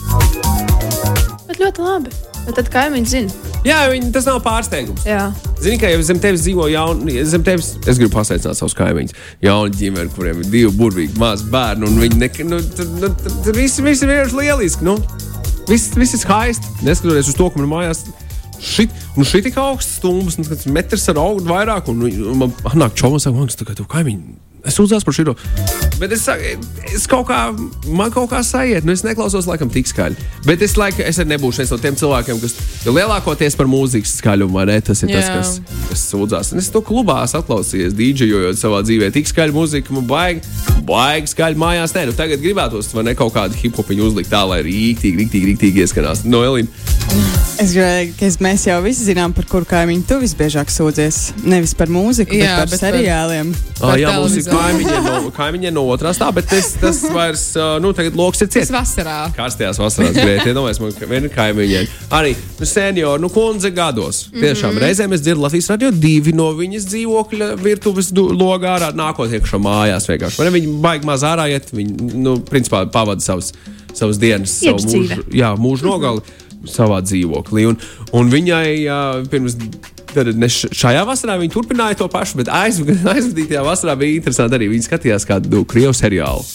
Bet 1.49 1.59
ļoti 1.59 1.83
labi. 1.83 2.13
Bet 2.43 2.57
tad 2.59 2.69
kaimiņi 2.71 3.07
zina. 3.09 3.51
Jā, 3.63 3.81
viņi, 3.91 4.11
tas 4.15 4.25
nav 4.27 4.41
pārsteigums. 4.43 5.05
Jā. 5.07 5.29
Zini, 5.63 5.77
ka 5.79 5.91
jau 5.91 6.01
zem 6.03 6.19
tevis 6.23 6.43
dzīvo 6.43 6.67
jauni, 6.71 7.21
zem 7.27 7.43
tevis, 7.47 7.73
es 7.87 7.99
gribu 7.99 8.11
pasveicināt 8.17 8.59
savus 8.59 8.75
kaimiņus. 8.75 9.15
Jauni 9.43 9.79
ģimeni, 9.79 10.11
kuriem 10.15 10.41
ir 10.43 10.49
divi 10.51 10.71
burvīgi 10.75 11.19
mazi 11.19 11.47
bērni, 11.51 11.87
un 11.87 12.01
viņi 12.03 12.19
nekad, 12.19 12.51
nu, 12.51 12.59
tur, 12.75 13.55
viss 13.55 13.79
ir 13.79 13.87
vienkārši 14.11 14.41
lieliski. 14.41 14.87
Nu. 14.87 14.97
Viss, 15.69 15.93
viss 15.95 16.15
ir 16.17 16.21
skaisti. 16.23 16.69
Neskatoties 16.83 17.31
uz 17.31 17.37
to, 17.39 17.49
ka 17.49 17.61
man 17.61 17.71
mājās 17.71 18.05
šit, 18.63 18.93
nu, 19.17 19.25
šit 19.27 19.47
tik 19.47 19.59
augsts 19.61 19.99
stūmus, 19.99 20.37
un 20.39 20.47
tas 20.47 20.65
metrs 20.71 21.07
ar 21.11 21.19
augu 21.21 21.45
vairāk, 21.47 21.91
un, 21.91 22.03
un 22.07 22.41
man 22.41 22.55
nāk 22.79 22.95
čomas, 22.99 23.27
man, 23.31 23.51
tā 23.51 23.67
kā 23.67 23.75
tu 23.77 23.87
kaimiņi. 23.89 24.52
Es 24.63 24.77
uzzināju 24.79 25.03
par 25.03 25.15
šo. 25.17 25.33
Bet 25.99 26.13
es, 26.15 26.21
saku, 26.23 26.53
es 26.95 27.03
kaut 27.11 27.25
kā, 27.27 27.39
man 27.91 28.11
kaut 28.15 28.29
kā 28.31 28.39
sajiet, 28.47 28.85
nu 28.87 28.93
es 28.95 29.03
neklausos 29.03 29.43
laikam 29.49 29.67
tik 29.71 29.89
skaļi. 29.89 30.15
Bet 30.47 30.61
es, 30.63 30.77
laika, 30.79 31.03
es 31.03 31.19
arī 31.19 31.33
nebūšu 31.33 31.61
viens 31.63 31.73
no 31.73 31.79
tiem 31.83 31.97
cilvēkiem, 31.99 32.39
kas 32.39 32.55
lielākoties 32.87 33.57
par 33.59 33.67
mūzikas 33.71 34.15
skaļumu, 34.21 34.55
vai 34.55 34.65
ne? 34.71 34.77
Tas 34.87 35.03
ir 35.03 35.11
tas, 35.11 35.27
Jā. 35.27 35.35
kas, 35.35 35.51
kas 35.91 36.05
sūdzās. 36.13 36.53
Un 36.55 36.63
es 36.63 36.69
to 36.71 36.81
klubā 36.85 37.21
esmu 37.27 37.41
atklausījies, 37.43 37.95
dīdžejojot 37.99 38.59
savā 38.59 38.79
dzīvē. 38.87 39.11
Tik 39.15 39.29
skaļa 39.33 39.55
mūzika, 39.55 39.95
man 39.97 40.07
baigi, 40.09 40.43
baigi 40.87 41.33
skaļi 41.35 41.59
mājās. 41.59 41.95
Nē, 41.97 42.05
nu 42.09 42.15
tagad 42.17 42.43
gribētos, 42.43 42.91
vai 42.95 43.03
ne 43.09 43.15
kaut 43.19 43.35
kādu 43.35 43.59
hip 43.59 43.75
hopiņu 43.79 44.07
uzlikt 44.11 44.31
tā, 44.31 44.45
lai 44.47 44.61
rīktīgi, 44.65 45.19
rīktīgi, 45.25 45.51
rīktīgi 45.51 45.83
ieskanās. 45.85 46.23
No 46.27 46.43
Elīna. 46.47 46.71
Es 47.61 47.75
gribēju, 47.75 48.15
ka 48.17 48.31
mēs 48.47 48.63
jau 48.67 48.79
visi 48.83 49.05
zinām, 49.11 49.35
par 49.35 49.45
kuru 49.51 49.67
kaimiņu 49.69 50.07
tu 50.09 50.17
visbiežāk 50.23 50.71
sūdzies. 50.73 51.19
Nevis 51.45 51.75
par 51.77 51.91
mūziku, 51.93 52.33
Jā, 52.39 52.55
bet 52.63 52.63
par 52.63 52.71
bet 52.71 52.79
par- 52.79 52.89
seriāliem. 52.97 53.53
Ah, 53.83 53.95
jā, 53.99 54.15
mums 54.17 54.33
ir 54.53 54.59
televizoru. 54.59 54.93
kaimiņi 54.93 55.25
no, 55.25 55.31
kaimiņi 55.37 55.71
no 55.75 55.83
otrās 55.93 56.19
tā, 56.21 56.29
bet 56.35 56.47
tas, 56.51 56.69
tas 56.81 57.01
vairs, 57.13 57.43
nu, 57.83 57.91
tagad 57.97 58.15
loks 58.19 58.41
ir 58.45 58.49
Tas 58.51 58.55
ciets. 58.67 58.71
vasarā. 58.73 59.17
Karstajās 59.35 59.79
vasarās 59.81 60.15
grēti, 60.17 60.51
iedomājieties, 60.53 60.81
man 60.83 61.11
viena 61.13 61.31
kaimiņiem. 61.33 61.87
Arī 62.19 62.35
nu, 62.59 62.65
seniori, 62.69 63.21
nu, 63.23 63.29
kundze 63.33 63.71
gados. 63.73 64.23
Tiešām 64.33 64.77
reizēm 64.83 65.13
es 65.17 65.23
dzirdu 65.25 65.43
Latvijas 65.47 65.69
radio 65.73 65.91
divi 65.91 66.33
no 66.37 66.51
viņas 66.57 66.87
dzīvokļa 66.91 67.49
virtuves 67.63 68.11
logā 68.13 68.75
ārā, 68.77 68.91
nākot 68.97 69.31
iekšā 69.33 69.59
mājās 69.63 70.09
vienkārši. 70.11 70.43
Ne, 70.43 70.53
Viņi 70.53 70.75
baigi 70.83 71.07
maz 71.09 71.23
ārā 71.25 71.47
iet, 71.49 71.71
viņi, 71.73 72.13
nu, 72.21 72.37
principā 72.45 72.83
pavada 72.93 73.23
savas, 73.25 73.51
savas 73.93 74.19
dienas, 74.21 74.53
savu 74.61 74.77
Iekšdzīve. 74.77 75.17
mūžu, 75.17 75.23
jā, 75.33 75.49
mūžu 75.57 75.87
nogali 75.89 76.21
savā 76.69 77.01
dzīvoklī. 77.03 77.65
Un, 77.71 77.79
un 78.15 78.29
viņai 78.31 78.67
jā, 78.85 78.99
pirms. 79.31 79.57
Tad 80.13 80.29
šajā 80.77 81.05
vasarā 81.09 81.37
viņi 81.41 81.53
turpināja 81.53 81.97
to 82.03 82.09
pašu, 82.11 82.39
bet 82.41 82.51
aizv 82.53 82.91
aizvadītajā 83.15 83.63
vasarā 83.65 83.97
bija 83.99 84.19
interesanti 84.19 84.59
arī. 84.59 84.69
Viņi 84.73 84.87
skatījās 84.89 85.27
kādu 85.29 85.65
krievu 85.69 85.95
seriālu 85.97 86.45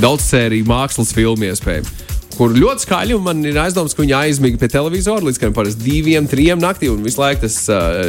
daudz 0.00 0.24
sēriju 0.24 0.64
mākslas 0.68 1.12
filmu 1.12 1.50
iespējams. 1.50 1.90
Kur 2.32 2.54
ļoti 2.56 2.86
skaļi, 2.86 3.16
un 3.18 3.26
man 3.26 3.42
ir 3.44 3.58
aizdoms, 3.60 3.92
ka 3.92 4.00
viņi 4.00 4.14
aizmiga 4.16 4.60
pie 4.60 4.70
televizora 4.72 5.26
līdz 5.26 5.40
kādam 5.40 5.56
parasti 5.58 5.84
diviem, 5.84 6.24
trim 6.30 6.62
naktī, 6.62 6.88
un 6.88 7.02
visu 7.04 7.20
laiku 7.20 7.44
tas, 7.44 7.58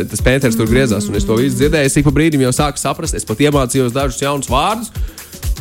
tas 0.10 0.24
pēters 0.24 0.56
tur 0.56 0.70
griezās. 0.72 1.10
Un 1.12 1.20
es 1.20 1.28
to 1.28 1.36
visu 1.40 1.60
dzirdēju, 1.60 1.90
es 1.92 2.00
ik 2.00 2.08
pa 2.08 2.16
brīdim 2.16 2.46
jau 2.46 2.54
sāku 2.56 2.80
saprast, 2.80 3.18
es 3.20 3.28
pat 3.28 3.44
iemācījos 3.44 3.92
dažus 3.96 4.24
jaunus 4.24 4.52
vārdus, 4.52 4.94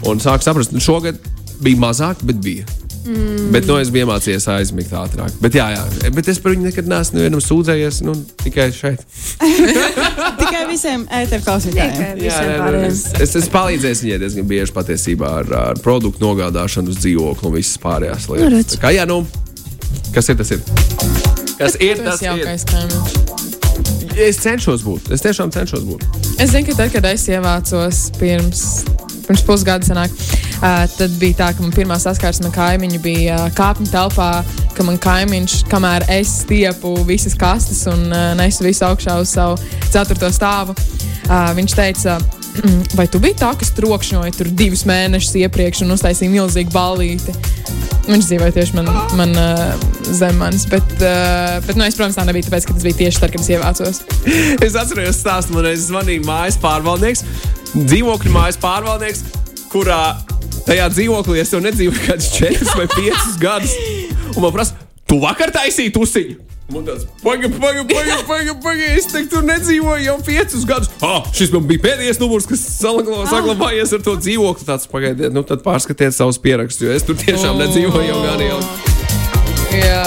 un 0.06 0.22
sāku 0.22 0.46
saprast, 0.46 0.70
ka 0.70 0.84
šogad 0.84 1.18
bija 1.62 1.82
mazāk, 1.82 2.22
bet 2.28 2.38
bija. 2.44 2.68
Mm. 3.02 3.48
Bet 3.54 3.66
no, 3.66 3.76
es 3.82 3.88
biju 3.90 4.06
iemācījies 4.06 4.44
aizmigt 4.52 4.92
ātrāk. 4.94 5.32
Bet, 5.42 5.56
jā, 5.58 5.64
jā. 5.74 6.10
Bet 6.14 6.28
es 6.30 6.38
par 6.42 6.52
viņu 6.54 6.68
nekad 6.68 6.86
neesmu 6.90 7.18
nevienam 7.18 7.42
sūdzējies. 7.42 7.98
Nu, 8.06 8.14
tikai 8.44 8.68
šeit. 8.76 9.02
Tikai 10.42 10.62
visiem 10.70 11.04
ēteru 11.10 11.42
klausītājiem. 11.46 12.18
Tikai 12.20 12.28
Jā, 12.28 12.38
nu, 12.46 12.56
pārējiem. 12.62 12.86
es, 12.92 13.02
es 13.26 13.34
esmu 13.40 13.52
palīdzējis 13.56 14.02
viņai 14.06 14.18
diezgan 14.22 14.48
bieži 14.52 14.76
patiesībā 14.76 15.32
ar, 15.42 15.50
ar 15.72 15.80
produktu 15.82 16.22
nogādāšanu 16.26 16.92
uz 16.94 17.00
dzīvokli 17.02 17.48
un 17.50 17.56
visas 17.56 17.80
pārējās 17.82 18.28
Nu, 18.28 18.36
lietas. 18.36 18.52
redz. 18.56 18.76
Tā 18.76 18.82
Kā, 18.84 18.92
jā, 18.94 19.06
nu, 19.10 19.20
kas 20.14 20.30
ir 20.32 20.38
tas? 20.40 20.54
Ir? 20.54 20.62
Kas 21.58 21.78
ir 21.82 22.02
tas? 22.06 22.22
Ir? 22.22 22.28
jaukais 22.30 22.66
kaimiņš. 22.70 23.18
Es 24.22 24.38
cenšos 24.44 24.82
būt. 24.84 25.10
Es 25.16 25.22
tiešām 25.24 25.50
cenšos 25.54 25.86
būt. 25.88 26.06
Es 26.38 26.52
zinu, 26.52 26.66
ka 26.68 26.78
tad, 26.82 26.92
kad 26.92 27.06
es 27.14 27.22
ievācos 27.32 28.04
pirms, 28.20 28.64
pirms 29.24 29.44
pusgada, 29.48 29.86
sanāk, 29.88 30.12
uh, 30.12 30.41
tad 30.62 31.14
bija 31.18 31.40
tā, 31.40 31.48
ka 31.56 31.64
man 31.64 31.72
pirmā 31.74 31.96
saskarsme 31.98 32.46
ar 32.50 32.54
kaimiņu 32.54 33.00
bija 33.02 33.38
uh, 33.40 33.54
kāpņu 33.56 33.88
telpā, 33.90 34.28
ka 34.76 34.86
man 34.86 34.98
kaimiņš, 35.02 35.56
kamēr 35.70 36.06
es 36.14 36.36
stiepu 36.44 36.94
visas 37.08 37.34
kastes 37.38 37.82
un 37.90 38.06
uh, 38.12 38.30
nesu 38.38 38.66
visu 38.66 38.86
augšā 38.86 39.18
uz 39.22 39.34
savu 39.34 39.58
ceturto 39.90 40.30
stāvu, 40.30 40.76
uh, 40.76 41.50
viņš 41.58 41.74
teica, 41.78 42.20
vai 42.98 43.08
tu 43.10 43.18
biji 43.22 43.40
tā, 43.42 43.50
kas 43.58 43.74
trokšņoja 43.74 44.36
tur 44.36 44.52
divus 44.54 44.84
mēnešus 44.88 45.40
iepriekš 45.42 45.82
un 45.86 45.96
uztaisīja 45.96 46.30
milzīgu 46.30 46.74
ballīti? 46.74 47.34
Viņš 48.06 48.26
dzīvoja 48.28 48.54
tieši 48.54 48.78
man, 48.78 48.90
man 49.18 49.34
uh, 49.38 49.84
zem 50.14 50.38
manis, 50.38 50.66
bet, 50.70 50.94
uh, 50.98 51.58
bet 51.66 51.78
nu, 51.78 51.86
es, 51.86 51.98
protams, 51.98 52.18
tā 52.18 52.26
nebija, 52.26 52.46
tāpēc, 52.48 52.66
tas 52.70 52.86
bija 52.86 53.00
tieši 53.04 53.22
tad, 53.22 53.34
kad 53.34 53.42
es 53.42 53.50
ievācos. 53.50 54.02
Es 54.66 54.78
atceros, 54.78 55.18
stāstu 55.22 55.54
man 55.56 55.66
reiz 55.66 55.86
zvanīja 55.88 56.22
mājas 56.26 56.58
pārvaldnieks, 56.62 57.26
dzīvokļu 57.74 58.34
mājas 58.34 58.58
pārvaldnieks, 58.62 59.24
kurā 59.72 60.02
tajā 60.66 60.86
dzīvoklī 60.94 61.40
es 61.42 61.52
jau 61.52 61.60
nedzīvoju 61.64 62.06
kādus 62.06 62.30
4 62.38 62.76
vai 62.78 62.86
5 62.94 63.36
gadus. 63.42 63.74
Un 64.36 64.42
man 64.46 64.52
prasa, 64.54 64.74
tu 65.08 65.18
vakar 65.22 65.52
taisīji 65.54 65.92
tusiņu? 65.96 66.38
Pagaidi, 66.72 67.50
pagaidi, 67.60 67.84
pagaidi, 68.24 68.52
pagaidi, 68.64 68.86
es 68.96 69.04
te 69.12 69.20
tur 69.28 69.42
nedzīvoju 69.44 70.06
jau 70.06 70.14
5 70.24 70.62
gadus. 70.70 70.88
Ah, 71.04 71.20
šis 71.36 71.50
man 71.52 71.66
bija 71.68 71.82
pēdējais 71.84 72.20
numurs, 72.22 72.46
kas 72.48 72.62
salaglo- 72.78 73.26
saglabājies 73.28 73.92
ar 73.92 74.00
to 74.06 74.14
dzīvokli. 74.16 74.64
Tāds, 74.70 74.88
pagaidiet, 74.88 75.34
nu 75.36 75.42
tad 75.44 75.60
pārskatiet 75.66 76.16
savus 76.16 76.38
pierakstus, 76.40 76.86
jo 76.86 76.94
es 76.96 77.04
tur 77.04 77.18
tiešām 77.20 77.60
nedzīvoju 77.60 78.08
jau 78.08 78.22
gan 78.24 78.40
ilgi. 78.46 78.72
Jā. 79.82 80.02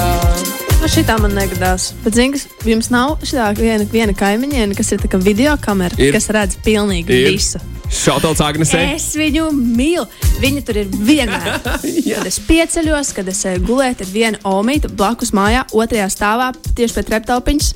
Nu, 0.82 0.90
šitā 0.92 1.20
man 1.22 1.32
negadās. 1.38 1.92
Bet, 2.04 2.18
zini, 2.18 2.42
jums 2.66 2.90
nav 2.94 3.16
šitā 3.26 3.52
viena, 3.58 3.86
viena 3.90 4.14
kaimiņiene, 4.18 4.76
kas 4.78 4.92
ir 4.94 5.00
tā 5.02 5.10
kā 5.14 5.22
video 5.22 5.54
kamera, 5.62 5.96
Ir. 6.02 6.12
kas 6.14 6.28
redz 6.34 6.58
pilnīgi 6.66 7.10
Ir. 7.10 7.30
visu. 7.34 7.62
Šautauts 7.92 8.42
Agnesei. 8.44 8.96
Es 8.96 9.12
viņu 9.18 9.50
mīlu. 9.56 10.06
Viņa 10.42 10.63
tur 10.65 10.80
ir 10.82 10.92
vienmēr. 10.92 11.60
kad 12.15 12.30
es 12.30 12.39
pieceļos, 12.48 13.13
kad 13.18 13.30
es 13.32 13.44
eju 13.50 13.63
gulēt, 13.68 14.00
tad 14.01 14.12
viena 14.13 14.42
omīte 14.48 14.92
blakus 14.92 15.34
mājā, 15.36 15.65
otrajā 15.75 16.10
stāvā, 16.13 16.51
tieši 16.77 16.98
pie 16.98 17.06
treptelpiņas, 17.12 17.72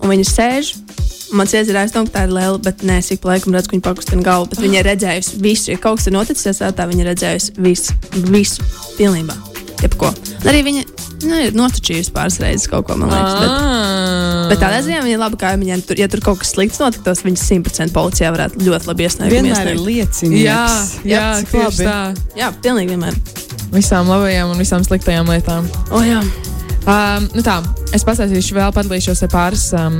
un 0.00 0.12
viņa 0.14 0.28
sēž. 0.32 0.74
Mans 1.34 1.50
iedzīvotājs 1.50 1.72
ir 1.72 1.80
aizdomāts, 1.80 2.12
ka 2.12 2.20
tā 2.20 2.28
ir 2.28 2.36
liela, 2.36 2.60
bet 2.62 2.84
nē, 2.86 3.00
es 3.02 3.10
ik 3.10 3.24
pa 3.24 3.32
laikam 3.32 3.56
redzu, 3.56 3.72
ka 3.72 3.76
viņa 3.76 3.86
pakustina 3.88 4.26
galvu. 4.26 4.52
Bet 4.52 4.62
viņa 4.62 4.78
ir 4.78 4.88
redzējusi 4.92 5.42
visu. 5.42 5.72
Ja 5.74 5.82
kaut 5.82 5.98
kas 5.98 6.06
ir 6.06 6.14
noticis, 6.14 6.62
tad 6.62 6.78
tā 6.78 6.86
viņa 6.86 7.02
ir 7.02 7.12
redzējusi 7.14 7.58
visu, 7.66 7.98
visu 8.30 8.70
pilnībā. 8.94 9.45
Jebko. 9.82 10.08
Un 10.40 10.48
arī 10.50 10.62
viņa 10.64 10.82
nu, 11.26 11.36
ir 11.46 11.56
notučījusi 11.56 12.12
pāris 12.14 12.38
reizes 12.40 12.68
kaut 12.70 12.86
ko, 12.88 12.96
man 12.96 13.10
liekas. 13.12 13.34
Bet, 13.40 13.50
Ah. 13.50 14.48
bet 14.50 14.60
tādā 14.62 14.78
ziņā 14.86 15.02
viņa 15.04 15.14
ir 15.16 15.20
laba 15.20 15.36
kaimiņa. 15.40 15.78
Tur, 15.88 16.00
ja 16.00 16.08
tur 16.12 16.20
kaut 16.24 16.40
kas 16.40 16.52
slikts 16.54 16.80
notiktos, 16.80 17.22
viņa 17.26 17.40
simtprocentīgi 17.42 17.94
policijā 17.96 18.32
varētu 18.34 18.62
ļoti 18.66 18.90
labi 18.90 19.06
iesniegt. 19.06 19.32
Vienmēr 19.32 19.72
ir 19.74 19.80
liecinieks. 19.84 20.44
Jā, 20.44 20.64
jā, 21.04 21.24
cik 21.40 21.52
tieši 21.52 21.64
labi. 21.64 21.88
tā. 21.88 21.98
Jā, 22.40 22.50
pilnīgi 22.64 22.94
vienmēr. 22.94 23.16
Visām 23.74 24.08
labajām 24.08 24.52
un 24.54 24.60
visām 24.62 24.84
sliktajām 24.86 25.26
lietām. 25.32 25.66
O, 25.90 26.00
jā. 26.06 26.22
Um, 26.86 27.24
nu 27.34 27.42
tā, 27.42 27.56
es 27.92 28.04
pastāstīšu, 28.06 28.54
vēl 28.54 28.70
padalīšos 28.72 29.24
ar 29.26 29.30
pāris 29.32 29.64
um, 29.74 29.96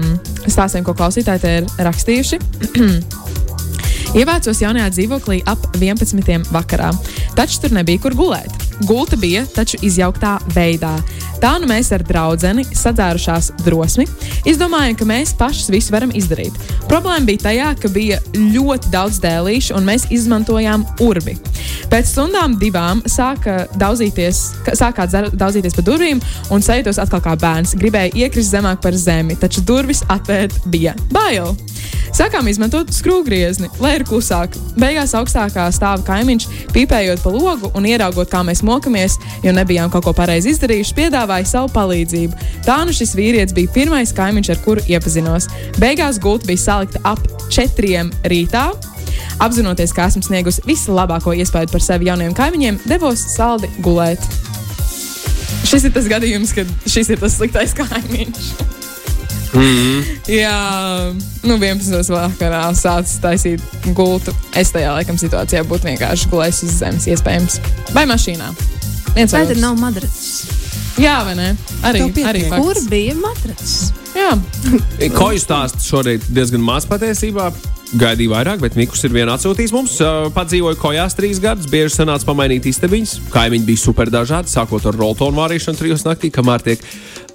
stāstiem, 0.47 0.85
ko 0.87 0.95
klausītāji 0.95 1.41
te 1.43 1.55
ir 1.59 1.67
rakstījuši. 1.83 2.39
Ievācos 4.17 4.61
jaunajā 4.63 4.93
dzīvoklī 4.95 5.41
ap 5.51 5.59
11. 5.77 6.47
vakarā, 6.55 6.93
taču 7.37 7.59
tur 7.65 7.75
nebija 7.77 8.01
kur 8.07 8.15
gulēt. 8.17 8.55
Gulta 8.85 9.17
bija 9.17 9.47
taču 9.55 9.79
izjauktā 9.83 10.37
veidā. 10.53 10.93
Tā 11.41 11.57
nu 11.61 11.69
mēs 11.69 11.91
ar 11.93 12.03
draugu 12.05 12.65
sadzērušās 12.77 13.51
drosmi, 13.65 14.07
izdomājām, 14.49 14.97
ka 14.97 15.09
mēs 15.09 15.35
paši 15.37 15.73
visu 15.73 15.93
varam 15.93 16.13
izdarīt. 16.17 16.55
Problēma 16.89 17.29
bija 17.29 17.45
tajā, 17.49 17.71
ka 17.81 17.91
bija 17.93 18.21
ļoti 18.37 18.93
daudz 18.93 19.21
dēlīšu, 19.25 19.77
un 19.77 19.89
mēs 19.89 20.09
izmantojām 20.13 20.87
urbi. 21.05 21.37
Pēc 21.93 22.09
stundām 22.11 22.57
divām 22.61 23.03
sāka 23.07 23.67
daudzīties, 23.79 24.43
sākāt 24.79 25.13
daudzīties 25.37 25.77
pa 25.77 25.85
durvīm, 25.87 26.23
un 26.51 26.65
sajūtos 26.65 27.01
atkal 27.03 27.23
kā 27.25 27.37
bērns. 27.41 27.77
Gribēju 27.79 28.17
iekrist 28.25 28.55
zemāk 28.55 28.81
par 28.83 28.97
zemi, 28.99 29.37
taču 29.39 29.63
durvis 29.67 30.03
atvērt 30.13 30.67
bija 30.73 30.97
bail. 31.13 31.55
Sākām 32.17 32.49
izmantot 32.49 32.91
skrūvgriezni, 32.97 33.69
lai 33.83 33.97
ir 33.99 34.07
klusāk. 34.09 34.55
Beigās 34.81 35.13
augstākā 35.19 35.67
stāva 35.75 36.01
kaimiņš, 36.07 36.47
pīpējot 36.73 37.23
pa 37.23 37.33
logu 37.35 37.71
un 37.77 37.87
ieraugot, 37.89 38.31
kā 38.33 38.41
mēs 38.47 38.65
mokamies, 38.67 39.19
jo 39.45 39.55
nebijām 39.57 39.93
kaut 39.93 40.07
ko 40.07 40.15
pareizi 40.17 40.53
izdarījuši, 40.55 40.97
piedāvāja 40.99 41.49
savu 41.53 41.71
palīdzību. 41.75 42.51
Tā 42.67 42.81
nu 42.87 42.95
šis 42.97 43.15
vīrietis 43.19 43.57
bija 43.57 43.73
pirmais 43.75 44.15
kaimiņš, 44.17 44.53
ar 44.55 44.63
kuru 44.65 44.85
iepazinos. 44.91 45.49
Beigās 45.81 46.21
gulta 46.23 46.51
bija 46.51 46.65
salikta 46.67 47.03
ap 47.07 47.23
četriem 47.53 48.13
rītā. 48.27 48.69
Apzinoties, 49.43 49.93
ka 49.93 50.09
esmu 50.11 50.25
sniegusi 50.25 50.65
vislabāko 50.67 51.35
iespēju 51.37 51.73
par 51.73 51.85
sevi 51.85 52.09
jauniem 52.11 52.35
kaimiņiem, 52.37 52.81
devos 52.89 53.23
saldi 53.37 53.71
gulēt. 53.85 54.23
Šis 55.67 55.89
ir 55.89 55.95
tas 55.97 56.09
gadījums, 56.11 56.55
kad 56.57 56.71
šis 56.89 57.13
ir 57.13 57.23
tas 57.23 57.37
sliktais 57.39 57.75
kaimiņš. 57.77 58.86
Jā, 60.29 60.57
nu 61.47 61.57
11. 61.57 62.11
vakarā 62.13 62.63
sācis 62.77 63.21
taisīt 63.23 63.63
gultu. 63.97 64.35
Es 64.57 64.73
tajā 64.75 64.93
laikam 64.97 65.19
situācijā 65.21 65.63
būtu 65.69 65.89
vienkārši 65.91 66.31
gulējis 66.33 66.63
uz 66.67 66.75
zemes, 66.83 67.07
iespējams, 67.13 67.61
vai 67.97 68.05
mašīnā. 68.11 68.51
Viens 69.17 69.33
Vai 69.33 69.45
otrs. 69.47 69.61
nav 69.63 69.79
matracis? 69.81 70.33
Jā, 71.01 71.19
vai 71.25 71.35
ne? 71.39 71.49
Arī, 71.85 72.03
arī 72.25 72.43
Kur 72.51 72.75
fakts. 72.75 72.89
bija 72.93 73.15
matracis? 73.21 73.93
Jā, 74.17 74.33
Koju 75.13 75.41
stāsts 75.41 75.89
šorīt 75.91 76.25
diezgan 76.33 76.63
maz 76.65 76.87
patiesībā. 76.89 77.51
Gaidīju 77.95 78.33
vairāk, 78.33 78.59
bet 78.59 78.75
Mikls 78.75 79.05
ir 79.07 79.13
viens 79.15 79.31
atsūtījis 79.31 79.73
mums. 79.75 79.93
Padzīvoju 80.35 80.79
kojās 80.81 81.15
trīs 81.15 81.39
gadus, 81.43 81.69
bieži 81.71 81.95
sanāca 81.95 82.27
pamainīt 82.27 82.67
istabiņas. 82.67 83.13
Kaimiņi 83.31 83.69
bija 83.69 83.79
super 83.79 84.11
dažādi, 84.11 84.51
sākot 84.51 84.89
ar 84.91 84.99
roltonu 84.99 85.39
vārīšanu 85.39 85.79
trijos 85.79 86.03
naktī, 86.07 86.33
kamēr 86.35 86.65
tiek 86.67 86.83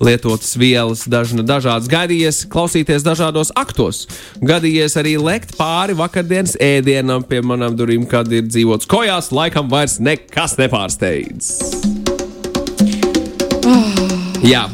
lietotas 0.03 0.51
vielas 0.59 1.05
dažna, 1.07 1.45
dažādas. 1.47 1.87
Gaidījies 1.91 2.43
klausīties 2.51 3.05
dažādos 3.07 3.53
aktos. 3.55 4.03
Gadījies 4.43 4.97
arī 4.99 5.15
lekt 5.21 5.55
pāri 5.59 5.95
vakardienas 5.95 6.57
ēdienam 6.59 7.23
pie 7.23 7.39
manām 7.45 7.79
durvīm, 7.79 8.03
kad 8.11 8.27
ir 8.35 8.43
dzīvots 8.49 8.91
kojās. 8.91 9.31
Laikam 9.31 9.71
vairs 9.71 10.01
nekas 10.03 10.59
nepārsteidz. 10.59 11.55
Jā. 14.43 14.67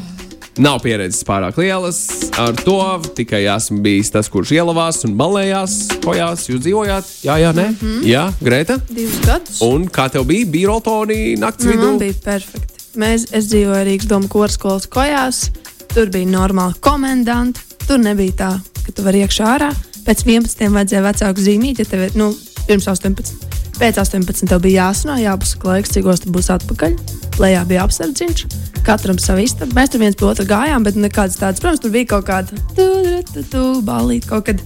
Nav 0.57 0.79
pieredzes 0.81 1.21
pārāk 1.21 1.57
lielas 1.61 1.99
ar 2.41 2.55
to. 2.65 2.77
Tikai 3.17 3.43
esmu 3.53 3.77
bijis 3.85 4.09
tas, 4.13 4.29
kurš 4.31 4.55
ielavās 4.55 5.03
un 5.05 5.13
malējās, 5.17 5.75
kojās. 6.01 6.47
Jūs 6.49 6.63
dzīvojāt? 6.65 7.11
Jā, 7.27 7.35
jā, 7.43 7.51
nē. 7.53 7.67
Mm 7.69 7.77
-hmm. 7.81 8.07
Jā, 8.09 8.23
Greta. 8.41 8.79
Divus 8.89 9.19
gadus. 9.25 9.61
Un 9.61 9.85
kā 9.85 10.09
tev 10.09 10.25
bija? 10.25 10.45
Bija 10.45 10.67
roltoni 10.67 11.35
naktas 11.37 11.67
vidū. 11.67 11.85
man 11.85 11.99
bija 11.99 12.13
perfekti. 12.23 12.73
Mēs, 12.95 13.27
es 13.31 13.45
dzīvoju 13.45 13.85
Rīgas 13.85 14.07
domu 14.07 14.27
korskolas 14.27 14.87
kojās. 14.87 15.51
Tur 15.93 16.09
bija 16.09 16.25
normāli 16.25 16.73
komendanti. 16.79 17.59
Tur 17.87 17.99
nebija 17.99 18.31
tā, 18.31 18.59
ka 18.85 18.91
tu 18.91 19.03
vari 19.03 19.21
iekšā 19.21 19.45
ārā. 19.45 19.71
Pēc 20.05 20.25
11. 20.25 20.69
vajadzēja 20.73 21.03
vecāku 21.03 21.39
zīmīt, 21.39 21.79
ja 21.79 21.85
tev 21.85 21.99
ir 21.99 22.11
nu, 22.15 22.33
pirms 22.67 22.87
18. 22.87 23.56
Pēc 23.77 23.99
18. 24.01 24.47
tev 24.49 24.61
bija 24.63 24.87
jāsno, 24.87 25.15
jāpasaka 25.21 25.67
laiks, 25.69 25.91
cik 25.93 26.07
ostas 26.09 26.31
būs 26.33 26.47
atpakaļ. 26.49 26.95
Lejā 27.37 27.59
bija 27.69 27.83
apsardziņš, 27.85 28.45
katram 28.87 29.19
savu 29.21 29.43
istabu. 29.45 29.75
Mēs 29.77 29.91
tur 29.93 30.01
viens 30.01 30.17
pie 30.17 30.25
otra 30.25 30.45
gājām, 30.49 30.85
bet 30.87 30.97
nekādas 30.97 31.37
tādas, 31.37 31.61
protams, 31.61 31.83
tur 31.83 31.93
bija 31.93 32.09
kaut 32.15 32.25
kāda 32.25 32.57
tu, 32.73 32.87
tu, 33.35 33.43
tu, 33.51 33.65
balīta 33.85 34.31
kaut 34.31 34.49
kad. 34.49 34.63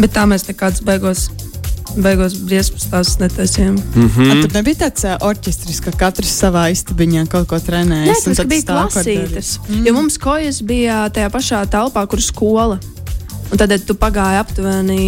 Bet 0.00 0.14
tā 0.16 0.24
mēs 0.28 0.46
nekādas 0.48 0.80
beigās, 0.88 1.26
beigās 2.00 2.38
briesmas 2.48 2.88
tās 2.88 3.14
netaisījām. 3.20 3.76
Mhm. 3.76 4.24
Mm. 4.24 4.42
Tur 4.46 4.56
nebija 4.56 4.82
tāds 4.86 5.04
uh, 5.04 5.20
orķestris, 5.28 5.82
ka 5.84 5.92
katrs 6.06 6.32
savā 6.40 6.70
istabiņā 6.72 7.28
kaut 7.32 7.50
ko 7.52 7.60
trenējas. 7.60 8.24
Nē, 8.24 8.32
un 8.32 8.40
tas 8.40 8.52
bija 8.54 8.68
klasītas. 8.72 9.56
Mm. 9.68 9.84
Jo 9.84 9.96
mums 10.00 10.16
kojas 10.20 10.64
bija 10.64 11.04
tajā 11.12 11.28
pašā 11.36 11.64
telpā, 11.76 12.08
kur 12.08 12.24
skola. 12.24 12.80
Un 13.46 13.60
tad, 13.60 13.70
kad 13.70 13.84
tu 13.86 13.94
pagāji 13.94 14.40
aptuveni 14.40 15.04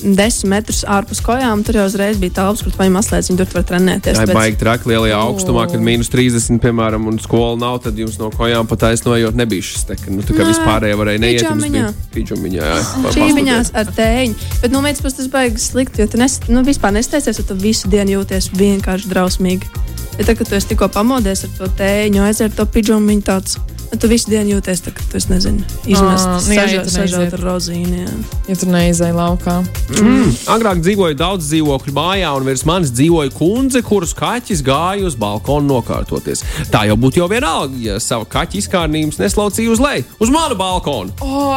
desmit 0.00 0.56
metrus 0.56 0.80
ārpus 0.88 1.20
kojām, 1.24 1.60
tur 1.66 1.76
jau 1.76 1.84
uzreiz 1.90 2.16
bija 2.20 2.38
telpas, 2.38 2.62
kur 2.64 2.72
vai 2.78 2.86
mazliet 2.92 3.28
viņi 3.28 3.38
tur 3.42 3.50
var 3.58 3.66
trenēties. 3.68 4.16
Tā 4.16 4.24
ir 4.24 4.30
tāpēc- 4.30 4.38
baigi 4.38 4.58
traki 4.62 4.90
lielajā 4.90 5.18
augstumā, 5.26 5.66
kad 5.70 5.80
mīnus 5.84 6.08
30, 6.12 6.60
piemēram, 6.62 7.06
un 7.10 7.18
skola 7.18 7.58
nav, 7.60 7.82
tad 7.84 7.98
jums 8.00 8.18
no 8.18 8.30
kojām 8.30 8.66
pat 8.66 8.86
aizsnojot 8.90 9.36
nebija 9.36 9.62
šis 9.62 9.84
te, 9.86 9.96
ka, 10.00 10.10
nu, 10.10 10.22
tā 10.22 10.32
kā 10.32 10.42
Nē, 10.44 10.54
vispārējie 10.54 10.96
varēja 10.96 11.20
neiet. 11.20 11.42
bija 11.42 11.92
Pidžamiņā, 12.16 12.62
jā. 12.64 13.12
Čīmiņās 13.12 13.72
ar 13.74 13.92
tēņu. 13.92 14.34
Bet 14.62 14.72
no 14.72 14.80
vienas 14.80 15.02
puses 15.04 15.18
tas 15.18 15.28
baigs 15.28 15.70
slikti, 15.70 16.00
jo 16.00 16.06
tu 16.06 16.16
nes, 16.16 16.40
nu, 16.48 16.64
vispār 16.64 16.96
nesteigsies, 16.96 17.38
jo 17.38 17.44
tu 17.44 17.54
visu 17.54 17.88
dienu 17.92 18.16
jūties 18.22 18.50
vienkārši 18.56 19.12
drausmīgi. 19.12 19.68
Ja 20.16 20.24
tā, 20.24 20.36
kad 20.36 20.48
tu 20.48 20.54
esi 20.56 20.72
tikko 20.72 20.88
pamodies 20.88 21.44
ar 21.44 21.50
to 21.58 21.68
tēņu, 21.76 22.24
aiziet 22.24 22.58
ar 22.58 22.64
to 22.64 22.64
viņa 22.72 23.22
tāds. 23.22 23.58
Nu, 23.92 23.98
tu 24.02 24.08
visu 24.10 24.30
dienu 24.32 24.56
jūties 24.56 24.82
tā, 24.82 24.92
ka 24.94 25.04
tu 25.10 25.18
esi, 25.20 25.30
nezinu, 25.30 25.62
izmests, 25.86 26.26
nu 26.26 26.40
tu 26.42 26.52
neiziet. 26.52 27.34
ar 27.36 27.44
rozīnu. 27.46 28.00
jā. 28.02 28.14
Ja 28.50 28.56
tur 28.58 28.70
neizai 28.72 29.12
laukā. 29.14 29.56
Mm. 29.94 30.32
Agrāk 30.56 30.82
dzīvoja 30.82 31.16
daudz 31.18 31.46
dzīvokļu 31.50 31.94
mājā, 31.96 32.32
un 32.36 32.46
virs 32.48 32.64
manis 32.68 32.92
dzīvoja 32.94 33.32
kundze, 33.36 33.82
kuras 33.86 34.14
kaķis 34.16 34.64
gāja 34.66 35.06
uz 35.06 35.16
balkonu 35.18 35.70
nokārtoties. 35.70 36.42
Tā 36.72 36.86
jau 36.90 36.98
būtu 37.00 37.22
jau 37.22 37.28
vienalga, 37.30 37.78
ja 37.80 37.98
savu 38.02 38.26
kaķu 38.30 38.60
izkārnījums 38.62 39.20
neslaucīja 39.22 39.72
uz 39.72 39.82
leju, 39.82 40.06
uz 40.18 40.34
manu 40.34 40.58
balkonu. 40.58 41.14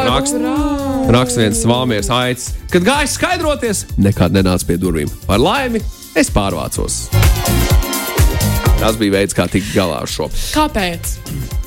Raksta 0.09 0.39
Rakst 1.09 1.41
viens 1.41 1.63
svāmies 1.63 2.11
aicis. 2.13 2.53
Kad 2.69 2.85
gāja 2.85 3.09
skaidroties, 3.09 3.85
nekad 3.97 4.35
nenāca 4.35 4.67
pie 4.69 4.77
durvīm. 4.77 5.09
Par 5.25 5.41
laimi, 5.41 5.81
es 6.15 6.29
pārvācos. 6.33 7.07
Tas 8.79 8.95
bija 8.95 9.17
veids, 9.17 9.35
kā 9.35 9.49
tikt 9.51 9.73
galā 9.75 10.03
ar 10.05 10.11
šo. 10.11 10.29
Kāpēc? 10.53 11.58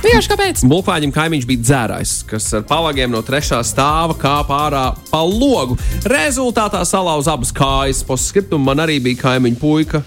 Vienkārši 0.00 0.30
kāpēc? 0.32 0.60
Bulkvāģim 0.64 1.10
kaimiņš 1.12 1.46
bija 1.48 1.60
dzērājs, 1.60 2.12
kas 2.30 2.46
ar 2.56 2.62
pavagiem 2.68 3.12
no 3.12 3.20
trešā 3.24 3.58
stāva 3.68 4.16
kāpa 4.16 4.60
ārā 4.66 4.84
pa 5.10 5.20
logu. 5.26 5.76
Rezultātā 6.08 6.80
salauza 6.88 7.34
abas 7.36 7.52
kājas. 7.52 8.00
Postscriptum 8.08 8.64
man 8.64 8.80
arī 8.80 8.96
bija 9.04 9.20
kaimiņu 9.26 9.60
puika. 9.60 10.00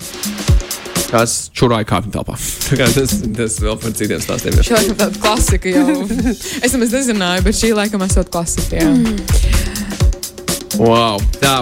Kas 1.13 1.37
čurāja 1.53 1.85
kāpņu 1.91 2.15
telpā. 2.15 2.39
Tas, 2.97 3.15
tas 3.37 3.59
vēl 3.61 3.77
par 3.77 3.93
citiem 3.93 4.21
stāstiem. 4.23 4.57
Šī 4.65 4.73
laikam 4.79 4.97
tāda 5.03 5.21
klasika 5.21 5.75
jau. 5.75 5.97
es 6.65 6.73
nemaz 6.73 6.97
nezināju, 6.97 7.45
bet 7.45 7.61
šī 7.61 7.73
laikam 7.77 8.09
esot 8.09 8.33
klasika. 8.33 8.81
Jā. 8.81 8.89
Wow, 10.81 11.21
tā. 11.37 11.59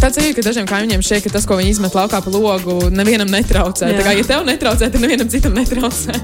Tāds 0.00 0.18
ir, 0.20 0.32
ka 0.36 0.44
dažiem 0.44 0.66
kaimiņiem 0.68 1.04
šķiet, 1.04 1.24
ka 1.26 1.34
tas, 1.36 1.46
ko 1.48 1.58
viņi 1.58 1.76
izmet 1.76 1.94
laukā 1.96 2.20
pa 2.24 2.32
logu, 2.32 2.90
nevienam 2.92 3.30
netraucē. 3.32 3.88
Jā. 3.92 3.98
Tā 4.00 4.06
kā, 4.06 4.16
ja 4.18 4.26
tev 4.28 4.44
netraucē, 4.48 4.90
tad 4.92 5.00
nevienam 5.02 5.30
citam 5.32 5.56
netraucē. 5.56 6.18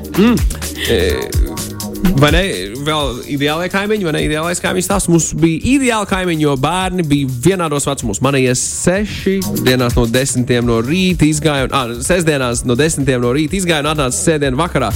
Vai 2.20 2.30
ne? 2.34 2.42
Vēl 2.84 3.20
ideālajā 3.36 3.70
kaimiņā, 3.72 4.06
vai 4.08 4.14
ne? 4.16 4.22
Ideālais 4.26 4.60
kaimiņš 4.62 4.88
tās 4.90 5.06
mums 5.10 5.30
bija 5.40 5.60
ideāli 5.76 6.08
kaimiņi, 6.10 6.44
jo 6.46 6.56
bērni 6.60 7.04
bija 7.06 7.28
vienādos 7.46 7.86
vecumos. 7.88 8.20
Man 8.24 8.38
ir 8.40 8.56
seši 8.58 9.38
dienās 9.64 9.96
no 9.96 10.06
desmitiem 10.10 10.66
no 10.68 10.80
rīta 10.84 11.28
izgāja, 11.28 11.68
un 11.68 11.76
ah, 11.76 11.92
sestdienās 12.04 12.64
no 12.68 12.76
desmitiem 12.78 13.22
no 13.24 13.32
rīta 13.36 13.56
izgāja 13.60 13.84
un 13.84 13.92
atnāca 13.92 14.16
sēdienu 14.16 14.60
vakarā. 14.60 14.90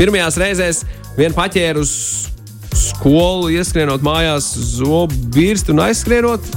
Pirmajās 0.00 0.40
reizēs 0.40 0.82
vien 1.18 1.36
paķēru 1.36 1.84
uz 1.84 1.94
skolu, 2.78 3.48
ieskrienot 3.54 4.04
mājās 4.04 4.50
zobu 4.76 5.16
birstu 5.34 5.74
un 5.76 5.86
aizskrienot. 5.88 6.52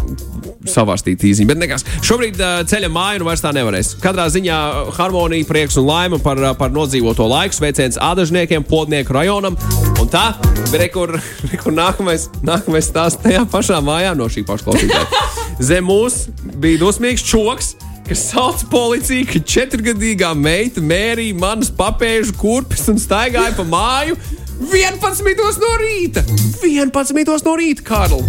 Savārstīt 0.70 1.24
īziņā, 1.26 1.50
bet 1.50 1.60
nekas. 1.62 1.86
Šobrīd 2.06 2.38
uh, 2.38 2.62
ceļa 2.70 2.90
māju 2.94 3.22
nu 3.22 3.28
vairs 3.28 3.42
tā 3.42 3.50
nevarēs. 3.56 3.96
Katrā 4.04 4.28
ziņā 4.30 4.58
harmonija, 4.98 5.48
prieks 5.50 5.78
un 5.82 5.88
laime 5.88 6.20
par, 6.22 6.42
par 6.60 6.74
nodzīvoto 6.74 7.26
laiku. 7.32 7.58
Sveiciens 7.58 7.98
ādažniekiem, 8.02 8.66
podnieku 8.70 9.16
rajonam. 9.18 9.58
Un 10.02 10.10
tā, 10.12 10.28
bet 10.70 10.78
re, 10.84 10.90
kur, 10.94 11.16
re, 11.50 11.62
kur 11.62 11.74
nākamais, 11.74 12.30
nākamais 12.46 12.92
stāsts 12.92 13.22
tajā 13.24 13.46
pašā 13.52 13.82
mājā 13.86 14.14
no 14.18 14.30
šī 14.32 14.46
paša 14.48 14.68
klausītāja. 14.68 15.24
Zem 15.72 15.90
mūs 15.90 16.28
bija 16.62 16.84
dosmīgs 16.86 17.26
čoks. 17.26 17.76
Kas 18.12 18.26
sauc 18.34 18.64
policiju, 18.68 19.24
ka 19.30 19.40
četrgadīgā 19.48 20.34
meita 20.36 20.82
mērīja 20.84 21.38
manas 21.38 21.70
papēžu 21.72 22.34
kurpes 22.36 22.90
un 22.92 22.98
staigāja 23.00 23.54
pa 23.56 23.64
māju 23.64 24.18
11 24.62 25.62
no 25.62 25.72
rīta! 25.82 26.22
11 26.62 27.46
no 27.48 27.56
rīta, 27.58 27.86
Kārl! 27.88 28.22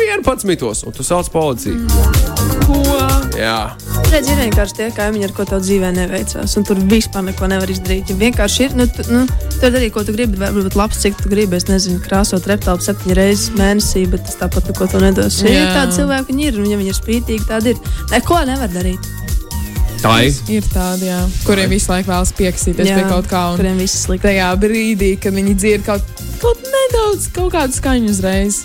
11. 0.00 0.86
Un 0.86 0.94
tu 0.96 1.04
sauc 1.04 1.28
policiju. 1.32 1.84
Ko? 2.64 2.80
Jā. 3.36 3.74
Redz, 4.12 4.30
ir 4.30 4.38
vienkārši 4.38 4.76
tie 4.78 4.86
kaimiņi, 4.94 5.26
ar 5.28 5.34
ko 5.36 5.44
tev 5.48 5.60
dzīvē 5.64 5.90
neveicās. 5.96 6.54
Un 6.56 6.64
tur 6.68 6.78
vispār 6.88 7.26
neko 7.26 7.48
nevar 7.50 7.70
izdarīt. 7.70 8.12
Ja 8.12 8.16
vienkārši 8.20 8.68
ir, 8.68 8.76
nu, 8.78 8.86
tu, 8.88 9.04
nu, 9.12 9.24
tu 9.58 9.72
dari, 9.74 9.90
ko 9.92 10.04
tu 10.06 10.14
gribi. 10.16 10.38
Varbūt 10.40 10.78
labs, 10.78 11.02
cik 11.02 11.18
tu 11.20 11.32
gribi. 11.32 11.58
Es 11.58 11.68
nezinu, 11.68 12.00
krāsot 12.04 12.48
reptālu 12.48 12.84
septiņas 12.84 13.18
reizes 13.18 13.50
mēnesī, 13.58 14.06
bet 14.12 14.24
tas 14.28 14.38
tāpat 14.40 14.70
neko 14.70 14.88
to 14.94 15.02
nedos. 15.04 15.42
Jā. 15.44 15.52
ir 15.58 15.76
tādi 15.76 15.98
cilvēki, 16.00 16.30
viņi 16.32 16.48
ir, 16.48 16.62
un 16.62 16.72
ja 16.72 16.80
viņi 16.80 16.94
ir 16.94 17.00
spītīgi, 17.02 17.50
tādi 17.50 17.74
ir. 17.74 17.84
Neko 18.14 18.40
nevar 18.48 18.72
darīt. 18.72 19.23
Tā 20.04 20.18
ir. 20.20 20.36
Ir 20.52 20.66
tādi, 20.68 21.08
jā, 21.08 21.22
kuriem 21.46 21.70
visu 21.72 21.88
laiku 21.88 22.10
vēlas 22.10 22.32
pieksīties 22.36 22.90
pie 22.92 23.04
kaut 23.08 23.28
kā. 23.30 23.46
Un 23.54 23.60
kuriem 23.60 23.78
viss 23.80 24.02
slikti. 24.04 24.26
tajā 24.26 24.50
brīdī, 24.60 25.14
kad 25.20 25.32
viņi 25.32 25.54
dzird 25.56 25.86
kaut, 25.86 26.24
kaut 26.42 26.60
nedaudz, 26.74 27.30
kaut 27.32 27.54
kādu 27.54 27.72
skaņu 27.78 28.12
uzreiz. 28.12 28.62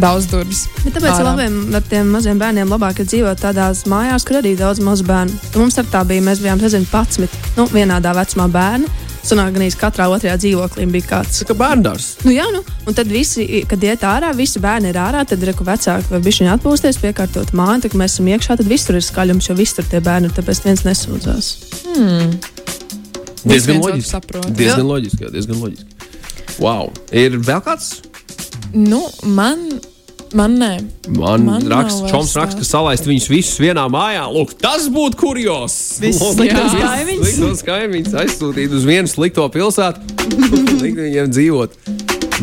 Daudz 0.00 0.26
durvis. 0.30 0.64
Bet 0.84 0.94
tāpēc 0.96 1.14
Ārā. 1.16 1.28
labiem, 1.32 1.60
ar 1.74 1.86
tiem 1.86 2.10
maziem 2.14 2.38
bērniem 2.38 2.70
labāk 2.70 3.02
ir 3.02 3.08
dzīvot 3.10 3.42
tādās 3.42 3.84
mājās, 3.90 4.26
kur 4.26 4.38
arī 4.38 4.56
daudz 4.58 4.82
mazu 4.86 5.06
bērnu. 5.06 5.38
Un 5.54 5.64
Mums 5.64 5.78
ar 5.82 5.86
tā 5.90 6.02
bija, 6.06 6.22
mēs 6.26 6.42
bijām, 6.42 6.62
nezinu, 6.62 6.86
11, 6.90 7.40
nu, 7.58 7.66
vienādā 7.74 8.14
vecumā 8.18 8.46
bērni. 8.50 8.90
Sanāk, 9.26 9.52
gan 9.52 9.66
katrā 9.76 10.06
otrajā 10.10 10.36
dzīvoklī 10.40 10.86
bija 10.90 11.08
kāds. 11.10 11.42
Tas 11.42 11.48
kā 11.50 11.56
bērndārs. 11.58 12.06
Nu, 12.24 12.32
jā, 12.32 12.46
nu, 12.54 12.62
un 12.88 12.96
tad 12.96 13.10
visi, 13.12 13.44
kad 13.68 13.82
iet 13.84 14.04
ārā, 14.08 14.32
visi 14.36 14.62
bērni 14.62 14.90
ir 14.90 14.98
ārā, 15.00 15.26
tad 15.28 15.44
reku 15.44 15.66
vecāki 15.66 16.08
vai 16.14 16.22
bišķiņi 16.24 16.52
atpūsties, 16.54 17.00
piekārtot 17.02 17.52
māju, 17.56 17.84
tad 17.84 17.92
kad 17.92 18.00
mēs 18.00 18.16
esam 18.16 18.30
iekšā, 18.32 18.56
tad 18.60 18.70
viss 18.70 18.88
tur 18.88 18.96
ir 18.96 19.04
skaļums, 19.04 19.50
jo 19.50 19.58
viss 19.58 19.76
tur 19.76 19.86
tie 19.90 20.00
bērni 20.04 20.30
ir, 20.30 20.36
tāpēc 20.38 20.62
viens 20.64 20.86
nesūdzās. 20.88 21.52
Diezgan 23.44 23.80
viens 23.80 24.12
otru 24.16 24.40
loģiski. 24.40 24.56
Diezgan 24.56 24.88
loģiski, 24.88 25.24
jā, 25.26 25.32
diezgan 25.36 25.60
loģiski. 25.60 26.00
Wow. 26.60 26.90
Ir 27.16 27.38
vēl 27.40 27.62
kāds? 27.64 28.00
Nu, 28.72 29.02
man, 29.24 29.68
man 30.36 30.56
nē. 30.60 30.72
Man, 31.16 31.46
Man 31.46 31.66
raksts, 31.70 32.04
Čoms 32.10 32.34
raksta, 32.38 32.60
ka 32.62 32.68
salaist 32.68 33.08
viņus 33.08 33.28
visus 33.30 33.62
vienā 33.62 33.86
mājā. 33.92 34.26
Lūk, 34.30 34.54
tas 34.60 34.86
būtu 34.92 35.18
kurjos. 35.20 35.76
Sliktos 36.00 36.40
jā. 36.46 36.84
kaimiņus. 36.84 37.32
Sliktos 37.36 37.64
kaimiņus 37.66 38.18
aizsūtīt 38.24 38.76
uz 38.76 38.86
vienu 38.88 39.10
slikto 39.10 39.48
pilsētu. 39.52 40.20
Likt 40.80 41.02
viņiem 41.06 41.32
dzīvot 41.34 41.80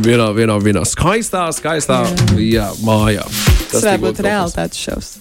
vienā, 0.04 0.32
vienā, 0.36 0.58
vienā 0.62 0.84
skaistā, 0.88 1.47
skaistā 1.56 2.04
jā, 2.41 2.69
mājā. 2.86 3.26
Tas 3.71 3.82
varētu 3.82 4.04
būt 4.06 4.26
realitātes 4.26 4.84
šovs. 4.84 5.13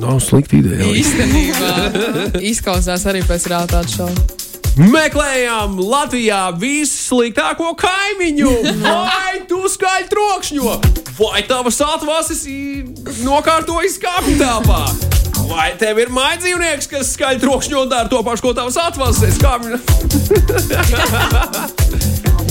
Nav 0.00 0.20
slikta 0.24 0.56
ideja. 0.60 0.86
Īstenībā 0.96 1.72
izklausās 2.52 3.04
arī 3.10 3.24
pēc 3.26 3.50
realitātes 3.50 3.98
šova. 3.98 4.38
Meklējām 4.80 5.80
Latvijā 5.82 6.44
vissliktāko 6.56 7.74
kaimiņu! 7.78 8.52
Vai 8.84 9.42
tu 9.50 9.64
skaļi 9.68 10.06
trokšņo? 10.12 10.76
Vai 11.20 11.42
tavas 11.44 11.76
atvases 11.84 12.46
nokārtojas 13.20 13.98
kāpņu 14.00 14.38
telpā? 14.40 14.78
Vai 15.50 15.66
tev 15.76 15.98
ir 16.00 16.08
maidzīvnieks, 16.16 16.88
kas 16.88 17.10
skaļi 17.12 17.42
trokšņo 17.42 17.82
un 17.84 17.90
dara 17.90 18.08
to 18.08 18.22
pašu, 18.24 18.46
ko 18.46 18.54
tavs 18.56 18.78
atvases? 18.80 19.36
Kāpņu... 19.42 19.76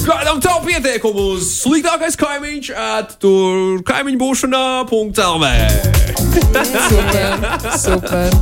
Gaidām 0.06 0.38
tavu 0.46 0.68
pieteikumu 0.68 1.26
uz 1.40 1.50
sliktākais 1.64 2.20
kaimiņš, 2.22 2.70
at 2.78 3.18
tur 3.24 3.82
kaimiņu 3.90 4.22
būšanā. 4.22 4.64
.lv. 4.86 5.50
Super, 6.94 7.50
super. 7.74 8.38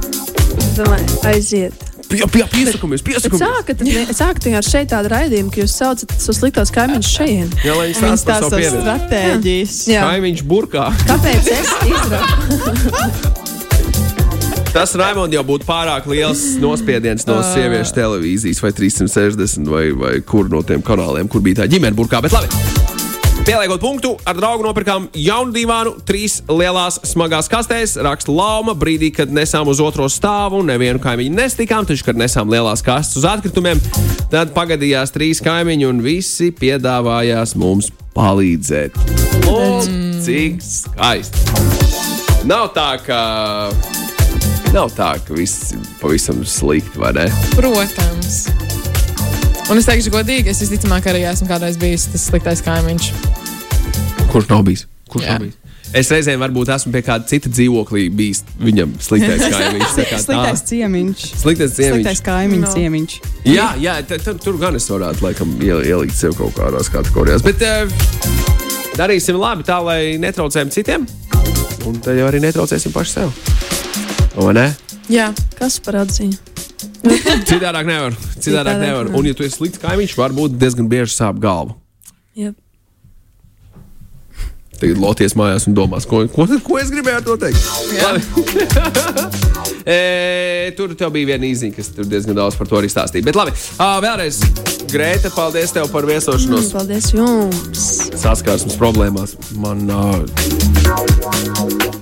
Domāju, 0.75 1.21
aiziet. 1.31 1.96
Pie, 2.07 2.23
pie, 2.31 2.43
piesakamies, 2.47 3.01
piesakamies! 3.03 3.41
sākat, 3.43 3.81
sākat 4.15 4.45
ar 4.55 4.63
šeit 4.63 4.87
tādu 4.93 5.11
raidījumu, 5.11 5.51
ka 5.51 5.59
jūs 5.59 5.73
saucat 5.75 6.13
tos 6.13 6.39
sliktos 6.39 6.71
kaimiņus 6.75 7.09
šeit. 7.17 7.57
Jā, 7.67 7.75
lai 7.75 7.89
viņi 7.89 7.99
stāsta 7.99 8.29
par 8.29 8.39
tās 8.39 8.47
savu 8.47 8.61
pieredzi. 8.61 8.79
stratēģijas. 8.85 9.75
Jā. 9.91 10.05
Kaimiņš 10.07 10.45
burkā. 10.47 10.87
Kāpēc 11.09 11.51
es 11.57 11.75
izraku? 11.91 13.43
Tas 14.77 14.91
Raimond 14.99 15.33
jau 15.33 15.41
būtu 15.47 15.65
pārāk 15.65 16.05
liels 16.11 16.41
nospiediens 16.61 17.25
no 17.25 17.39
sieviešu 17.41 17.95
televīzijas, 17.97 18.59
vai 18.61 18.71
360, 18.77 19.65
vai, 19.73 19.85
vai 19.97 20.11
kur 20.21 20.51
no 20.51 20.61
tiem 20.61 20.83
kanāliem, 20.85 21.25
kur 21.31 21.41
bija 21.41 21.63
tā 21.63 21.71
ģimene 21.71 21.97
burkā. 21.97 22.21
Bet 22.21 22.35
labi, 22.35 22.76
pieliekot 23.45 23.81
punktu, 23.81 24.13
ar 24.27 24.37
draugu 24.37 24.65
nopirkām 24.65 25.07
jaunu 25.17 25.53
divānu, 25.55 25.93
trīs 26.07 26.39
lielās 26.49 26.99
smagās 27.07 27.49
kastēs, 27.51 27.97
raksta 28.05 28.33
lauma. 28.33 28.75
Brīdī, 28.77 29.11
kad 29.15 29.31
nesām 29.33 29.69
uz 29.71 29.81
otro 29.83 30.07
stāvu, 30.11 30.63
nevienu 30.65 31.01
kaimiņu 31.03 31.37
nestikām, 31.37 31.87
taču, 31.87 32.07
kad 32.07 32.19
nesām 32.19 32.51
lielās 32.53 32.85
kastes 32.85 33.21
uz 33.21 33.27
atkritumiem, 33.29 33.81
tad 34.33 34.53
pagadījās 34.57 35.13
trīs 35.15 35.43
kaimiņi 35.45 35.89
un 35.89 36.03
visi 36.05 36.51
piedāvājās 36.55 37.55
mums 37.59 37.91
palīdzēt. 38.17 38.97
Lūk, 39.47 39.91
cik 40.25 40.63
skaisti! 40.63 41.85
Nav 42.47 42.69
tā, 42.75 42.93
ka. 43.03 43.19
Nav 44.75 44.91
tā, 44.95 45.15
ka 45.23 45.35
viss 45.35 45.73
pavisam 46.01 46.45
slikti, 46.47 46.99
vai 47.01 47.11
ne? 47.17 47.27
Protams. 47.55 48.66
Un 49.67 49.77
es 49.81 49.87
teikšu, 49.87 50.11
godīgi, 50.13 50.47
es 50.53 50.61
visticamāk 50.63 51.09
arī 51.11 51.25
esmu 51.27 51.47
kādreiz 51.49 51.75
bijis 51.81 52.05
tas 52.13 52.23
sliktais 52.29 52.61
kaimiņš. 52.63 53.09
Kurš 54.31 54.47
nav 54.51 54.61
bijis? 54.67 54.85
Kurš 55.11 55.25
Jā. 55.25 55.33
nav 55.35 55.43
bijis? 55.47 55.57
Es 55.95 56.09
reizēm 56.11 56.39
varbūt 56.43 56.67
esmu 56.75 56.91
pie 56.91 57.01
kāda 57.07 57.27
cita 57.27 57.47
dzīvoklī 57.51 58.05
bijis 58.15 58.41
viņam 58.59 58.93
sliktais 59.03 59.43
kaimiņš. 59.53 59.91
Sliktais 60.23 60.63
ciemiņš. 60.71 61.25
Sliktais 61.43 61.75
ciemiņš. 61.77 61.99
Sliktais 62.03 62.23
kaimiņš, 62.27 62.63
No. 62.63 62.73
ciemiņš. 62.75 63.17
Jā, 63.47 63.67
jā 63.83 63.93
t- 64.07 64.19
t- 64.23 64.35
tur 64.43 64.57
gan 64.59 64.75
es 64.79 64.87
varētu 64.91 65.23
laikam 65.27 65.53
iel- 65.63 65.83
ielikt 65.87 66.15
sev 66.19 66.35
kaut 66.39 66.55
kādās 66.59 66.91
kategorijās. 66.91 67.43
Bet 67.43 67.63
uh, 67.63 67.87
darīsim 68.99 69.39
labi 69.39 69.63
tā, 69.67 69.79
lai 69.83 70.15
netraucējam 70.19 70.71
citiem. 70.75 71.07
Un 71.87 71.99
tad 72.03 72.19
jau 72.19 72.27
arī 72.27 72.39
netraucēsim 72.43 72.91
paši 72.95 73.19
sev. 73.19 73.31
Vai 74.35 74.53
ne? 74.59 74.67
Jā, 75.11 75.31
Kas 75.59 75.79
par 75.79 76.01
atziņu? 76.03 76.35
Citādāk 77.47 77.85
nevar. 77.87 78.11
Citādāk 78.15 78.43
Citādāk 78.43 78.77
nevar. 78.83 79.05
Un, 79.15 79.23
ja 79.27 79.33
tu 79.37 79.43
esi 79.47 79.55
slikts 79.59 79.79
kaimiņš, 79.81 80.11
varbūt 80.19 80.51
diezgan 80.61 80.87
bieži 80.91 81.13
sāp 81.15 81.35
galva. 81.43 81.73
Jep. 82.37 82.55
Tagad 84.77 84.97
loties 85.01 85.33
mājās 85.37 85.63
un 85.65 85.73
domās, 85.77 86.05
ko, 86.05 86.27
ko, 86.29 86.45
ko 86.61 86.77
es 86.77 86.91
gribēju 86.93 87.17
ar 87.17 87.23
to 87.25 87.33
teikt. 87.41 87.61
E, 89.87 90.75
tur 90.75 90.91
tev 90.99 91.13
bija 91.15 91.29
viena 91.29 91.47
īziņa, 91.47 91.71
kas 91.77 91.87
tur 91.95 92.03
diezgan 92.11 92.35
daudz 92.35 92.57
par 92.59 92.67
to 92.67 92.75
arī 92.75 92.89
stāstīja. 92.91 93.23
Bet 93.23 93.37
labi, 93.39 93.53
uh, 93.79 94.03
vēlreiz, 94.03 94.35
Grēta, 94.91 95.31
paldies 95.31 95.71
tev 95.75 95.87
par 95.93 96.03
viesošanos 96.07 96.71
Paldies 96.75 97.07
jums! 97.15 97.85
saskarsmes 98.19 98.75
problēmās. 98.79 99.35
Man, 99.63 99.87
uh, 99.87 100.27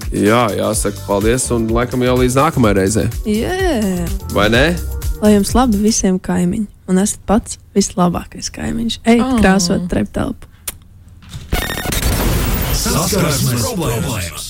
jā, 0.09 0.49
jāsaka, 0.57 0.97
paldies, 1.05 1.45
un 1.53 1.69
laikam 1.77 2.01
jau 2.05 2.17
līdz 2.23 2.35
nākamajai 2.41 2.77
reizei. 2.81 3.07
Yeah. 3.29 4.09
Vai 4.33 4.49
ne? 4.53 4.65
Lai 5.23 5.31
jums 5.35 5.53
labi 5.55 5.79
visiem 5.81 6.17
kaimiņiem, 6.21 6.67
un 6.91 6.99
esat 7.01 7.21
pats 7.29 7.59
vislabākais 7.75 8.51
kaimiņš. 8.55 8.99
Ej, 9.05 9.21
Oh. 9.23 9.39
krāsot 9.39 9.87
treptelpu! 9.91 10.47
Saskarsmes 12.75 13.63
problēmas. 13.63 14.44